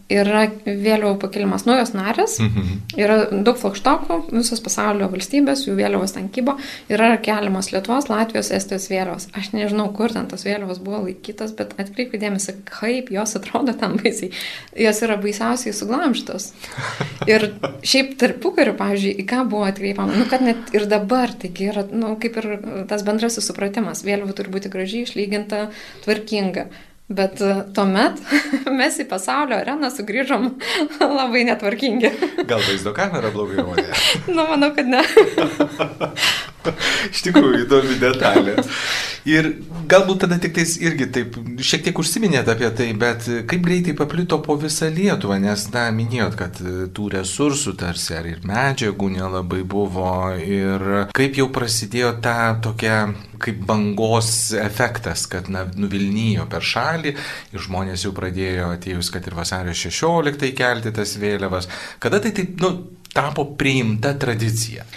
yra 0.09 0.47
vėliavų 0.65 1.15
pakelimas 1.21 1.65
naujos 1.67 1.93
narės, 1.93 2.39
mhm. 2.41 2.79
yra 2.97 3.17
daug 3.31 3.57
flagštokų, 3.61 4.19
visos 4.33 4.61
pasaulio 4.65 5.09
valstybės, 5.11 5.67
jų 5.67 5.75
vėliavos 5.77 6.15
ten 6.15 6.29
kybo, 6.33 6.57
yra 6.91 7.11
keliamos 7.21 7.69
Lietuvos, 7.73 8.09
Latvijos, 8.09 8.49
Estijos 8.55 8.89
vėliavos. 8.89 9.29
Aš 9.37 9.51
nežinau, 9.53 9.89
kur 9.95 10.13
ten 10.13 10.27
tos 10.31 10.45
vėliavos 10.47 10.81
buvo 10.83 11.03
laikytos, 11.05 11.53
bet 11.57 11.75
atkreipkite 11.77 12.23
dėmesį, 12.23 12.57
kaip 12.67 13.13
jos 13.13 13.37
atrodo 13.37 13.75
ten 13.77 13.95
baisiai. 14.01 14.33
Jos 14.87 15.03
yra 15.05 15.19
baisiausiai 15.21 15.75
suglamštos. 15.77 16.51
Ir 17.29 17.49
šiaip 17.85 18.15
tarpukariu, 18.19 18.73
pavyzdžiui, 18.79 19.15
į 19.21 19.27
ką 19.29 19.45
buvo 19.51 19.67
atkreipiama, 19.69 20.17
nu 20.17 20.27
kad 20.31 20.43
net 20.45 20.73
ir 20.75 20.89
dabar, 20.89 21.33
taigi 21.37 21.69
yra, 21.69 21.85
nu, 21.93 22.15
kaip 22.21 22.41
ir 22.41 22.51
tas 22.89 23.05
bendrasis 23.05 23.45
supratimas, 23.45 24.03
vėliava 24.07 24.33
turi 24.37 24.57
būti 24.57 24.73
gražiai 24.73 25.05
išlyginta, 25.05 25.67
tvarkinga. 26.05 26.69
Bet 27.09 27.41
e, 27.41 27.53
tuomet 27.73 28.19
mes 28.79 28.99
į 29.01 29.07
pasaulio 29.09 29.57
areną 29.57 29.89
sugrįžom 29.89 30.43
labai 31.19 31.41
netvarkingi. 31.47 32.11
Gal 32.45 32.61
vaizdo 32.61 32.93
kamera 32.93 33.31
blogai 33.33 33.63
rodė? 33.63 33.87
nu, 34.35 34.45
manau, 34.45 34.69
kad 34.77 34.91
ne. 34.91 35.01
Iš 37.09 37.23
tikrųjų, 37.25 37.63
įdomi 37.63 37.97
detalė. 38.03 38.59
Ir 39.29 39.47
galbūt 39.89 40.23
tada 40.23 40.39
tik 40.41 40.55
tais 40.55 40.71
irgi 40.81 41.05
taip, 41.13 41.35
šiek 41.61 41.83
tiek 41.85 41.99
užsiminėt 42.01 42.47
apie 42.49 42.69
tai, 42.73 42.87
bet 42.97 43.27
kaip 43.49 43.65
greitai 43.65 43.93
paplito 43.97 44.39
po 44.41 44.55
visą 44.57 44.89
Lietuvą, 44.93 45.37
nes, 45.43 45.65
na, 45.73 45.83
minėjot, 45.93 46.37
kad 46.39 46.61
tų 46.95 47.09
resursų 47.13 47.75
tarsi 47.77 48.15
ar 48.17 48.29
ir 48.29 48.39
medžiagų 48.47 49.11
nelabai 49.17 49.61
buvo 49.69 50.13
ir 50.33 50.85
kaip 51.15 51.37
jau 51.37 51.49
prasidėjo 51.53 52.15
ta 52.23 52.55
tokia 52.63 53.01
kaip 53.39 53.59
bangos 53.67 54.31
efektas, 54.57 55.27
kad, 55.31 55.51
na, 55.53 55.65
nuvilnyjo 55.77 56.47
per 56.49 56.65
šalį 56.65 57.13
ir 57.53 57.65
žmonės 57.67 58.07
jau 58.07 58.13
pradėjo 58.15 58.71
atėjus, 58.77 59.11
kad 59.13 59.27
ir 59.29 59.37
vasario 59.37 59.75
16 59.77 60.55
kelti 60.57 60.95
tas 60.95 61.13
vėliavas. 61.21 61.69
Kada 62.01 62.21
tai 62.23 62.33
taip, 62.35 62.57
nu, 62.63 62.73
tapo 63.13 63.45
priimta 63.59 64.15
tradicija? 64.19 64.87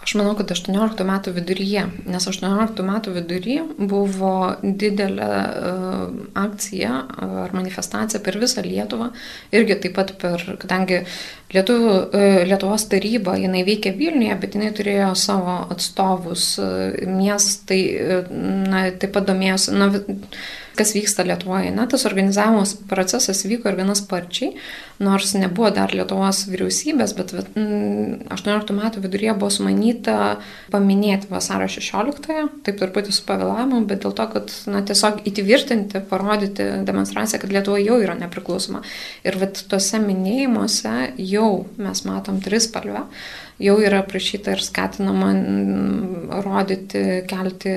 Aš 0.00 0.14
manau, 0.16 0.32
kad 0.38 0.48
18 0.48 1.04
metų 1.04 1.34
viduryje, 1.36 1.82
nes 2.08 2.26
18 2.30 2.84
metų 2.86 3.12
viduryje 3.18 3.64
buvo 3.76 4.32
didelė 4.62 5.28
uh, 5.28 6.14
akcija 6.40 6.92
ar 7.26 7.52
manifestacija 7.56 8.22
per 8.24 8.38
visą 8.40 8.64
Lietuvą, 8.64 9.10
irgi 9.52 9.76
taip 9.84 9.98
pat 9.98 10.14
per, 10.22 10.46
kadangi 10.62 11.02
Lietuvių, 11.52 11.92
uh, 11.92 12.40
Lietuvos 12.48 12.86
taryba, 12.88 13.36
jinai 13.42 13.60
veikia 13.68 13.92
Vilniuje, 13.98 14.38
bet 14.40 14.56
jinai 14.56 14.72
turėjo 14.76 15.12
savo 15.20 15.58
atstovus, 15.74 16.54
uh, 16.64 16.96
miestai, 17.04 17.82
uh, 18.00 18.32
na, 18.72 18.86
taip 18.96 19.12
pat 19.18 19.28
domėjosi, 19.28 19.76
na, 19.76 19.92
kas 20.78 20.94
vyksta 20.94 21.24
Lietuvoje. 21.26 21.70
Na, 21.74 21.86
tas 21.90 22.06
organizavimo 22.08 22.62
procesas 22.90 23.42
vyko 23.48 23.70
ir 23.70 23.78
gana 23.80 23.96
sparčiai, 23.98 24.54
nors 25.02 25.32
nebuvo 25.38 25.70
dar 25.74 25.92
Lietuvos 25.94 26.44
vyriausybės, 26.50 27.14
bet 27.18 27.34
18 27.34 27.56
mm, 27.56 28.78
metų 28.78 29.02
viduryje 29.04 29.34
buvo 29.40 29.50
sumanyta 29.54 30.16
paminėti 30.72 31.30
vasario 31.32 31.68
16-ąją, 31.72 32.46
taip 32.66 32.80
truputį 32.80 33.14
su 33.16 33.26
pavėlavimu, 33.28 33.82
bet 33.90 34.04
dėl 34.04 34.16
to, 34.16 34.28
kad 34.34 34.54
na, 34.70 34.84
tiesiog 34.86 35.22
įtvirtinti, 35.30 36.04
parodyti 36.10 36.70
demonstraciją, 36.88 37.42
kad 37.42 37.54
Lietuva 37.54 37.80
jau 37.82 38.00
yra 38.02 38.16
nepriklausoma. 38.20 38.84
Ir 39.26 39.38
vat 39.40 39.62
tuose 39.70 40.02
minėjimuose 40.02 41.14
jau 41.20 41.52
mes 41.80 42.04
matom 42.08 42.42
trispalvę 42.44 43.06
jau 43.60 43.76
yra 43.84 44.02
prašyta 44.06 44.54
ir 44.56 44.62
skatinama 44.64 45.30
rodyti, 46.44 47.02
kelti 47.30 47.74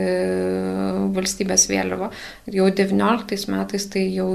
valstybės 1.16 1.68
vėliavą. 1.72 2.12
Jau 2.56 2.70
19 2.72 3.50
metais 3.52 3.90
tai 3.92 4.08
jau 4.16 4.30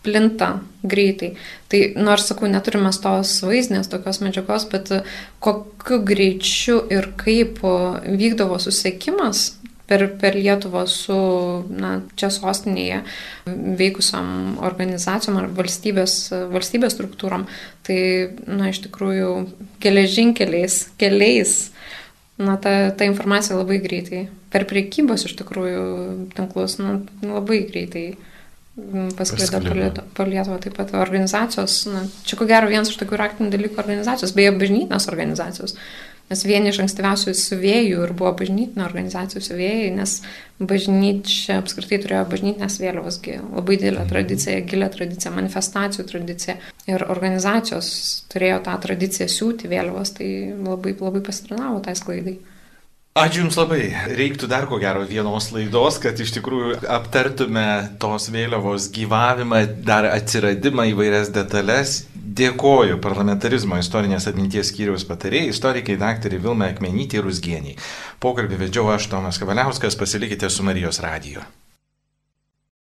plinta 0.00 0.50
greitai. 0.82 1.34
Tai 1.68 1.80
nors, 2.00 2.26
sakau, 2.30 2.48
neturime 2.48 2.92
tos 3.02 3.34
vaizdinės 3.44 3.90
tokios 3.92 4.22
medžiagos, 4.24 4.66
bet 4.72 4.92
kokiu 5.44 6.00
greičiu 6.08 6.80
ir 6.92 7.12
kaip 7.20 7.60
vykdavo 7.60 8.58
susiekimas 8.62 9.59
per, 9.90 10.06
per 10.20 10.38
Lietuvą 10.38 10.84
su 10.86 11.18
na, 11.74 11.96
čia 12.18 12.30
sostinėje 12.30 13.02
veikusiam 13.80 14.60
organizacijom 14.62 15.40
ar 15.40 15.50
valstybės, 15.56 16.16
valstybės 16.52 16.94
struktūrom, 16.94 17.48
tai 17.86 18.00
na, 18.46 18.70
iš 18.70 18.84
tikrųjų 18.86 19.32
geležinkeliais, 19.82 20.80
keliais, 21.00 21.58
na, 22.38 22.54
ta, 22.62 22.92
ta 22.94 23.08
informacija 23.08 23.58
labai 23.58 23.80
greitai, 23.82 24.28
per 24.54 24.68
priekybos 24.70 25.26
iš 25.26 25.34
tikrųjų 25.42 25.86
tinklus, 26.38 26.78
na, 26.82 27.00
labai 27.26 27.64
greitai 27.70 28.12
pasklido 29.18 29.58
po 30.14 30.24
Lietuvą 30.24 30.60
taip 30.62 30.76
pat 30.78 30.94
organizacijos, 30.96 31.82
na, 31.90 32.04
čia 32.24 32.38
ko 32.38 32.46
gero 32.48 32.70
vienas 32.70 32.92
iš 32.92 33.00
tokių 33.02 33.18
raktinių 33.18 33.50
dalykų 33.52 33.82
organizacijos, 33.82 34.32
beje, 34.38 34.54
bažnytinės 34.56 35.10
organizacijos. 35.10 35.74
Nes 36.30 36.44
vieni 36.46 36.70
iš 36.70 36.78
ankstyviausių 36.84 37.32
suvėjų 37.34 38.04
ir 38.06 38.12
buvo 38.14 38.30
bažnytinio 38.38 38.84
organizacijų 38.86 39.40
suvėjai, 39.42 39.88
nes 39.96 40.12
bažnyčia 40.62 41.56
apskritai 41.58 41.98
turėjo 42.04 42.20
bažnytinės 42.30 42.76
vėliavos, 42.78 43.18
labai 43.26 43.78
didelę 43.80 44.04
mhm. 44.04 44.10
tradiciją, 44.12 44.60
gilę 44.70 44.90
tradiciją, 44.94 45.32
manifestacijų 45.34 46.06
tradiciją. 46.12 46.54
Ir 46.86 47.02
organizacijos 47.10 47.90
turėjo 48.30 48.60
tą 48.68 48.76
tradiciją 48.86 49.26
siūti 49.32 49.70
vėliavos, 49.72 50.14
tai 50.20 50.30
labai, 50.54 50.94
labai 51.02 51.24
pasitrinavo 51.26 51.82
tai 51.82 51.96
sklaidai. 51.98 52.38
Ačiū 53.18 53.40
Jums 53.40 53.56
labai. 53.58 53.88
Reiktų 54.14 54.46
dar 54.46 54.68
ko 54.70 54.76
gero 54.78 55.00
vienos 55.02 55.48
laidos, 55.50 55.96
kad 55.98 56.20
iš 56.22 56.30
tikrųjų 56.36 56.76
aptartume 56.94 57.64
tos 57.98 58.28
vėliavos 58.30 58.86
gyvavimą, 58.94 59.64
dar 59.82 60.06
atsiradimą 60.12 60.84
įvairias 60.92 61.32
detalės. 61.34 62.04
Dėkoju 62.14 63.00
parlamentarizmo 63.02 63.80
istorinės 63.82 64.28
atminties 64.30 64.70
skyriaus 64.70 65.02
patarėjai, 65.08 65.50
istorikai 65.50 65.96
daktarė 65.98 66.38
Vilma 66.44 66.68
Akmenytė 66.70 67.18
ir 67.18 67.26
Rusgieniai. 67.26 67.74
Pokalbį 68.22 68.60
vedžiau 68.62 68.86
aš 68.94 69.10
Tomas 69.10 69.42
Kavaliauskas, 69.42 69.98
pasilikite 69.98 70.46
su 70.46 70.62
Marijos 70.62 71.02
radiju. 71.02 71.42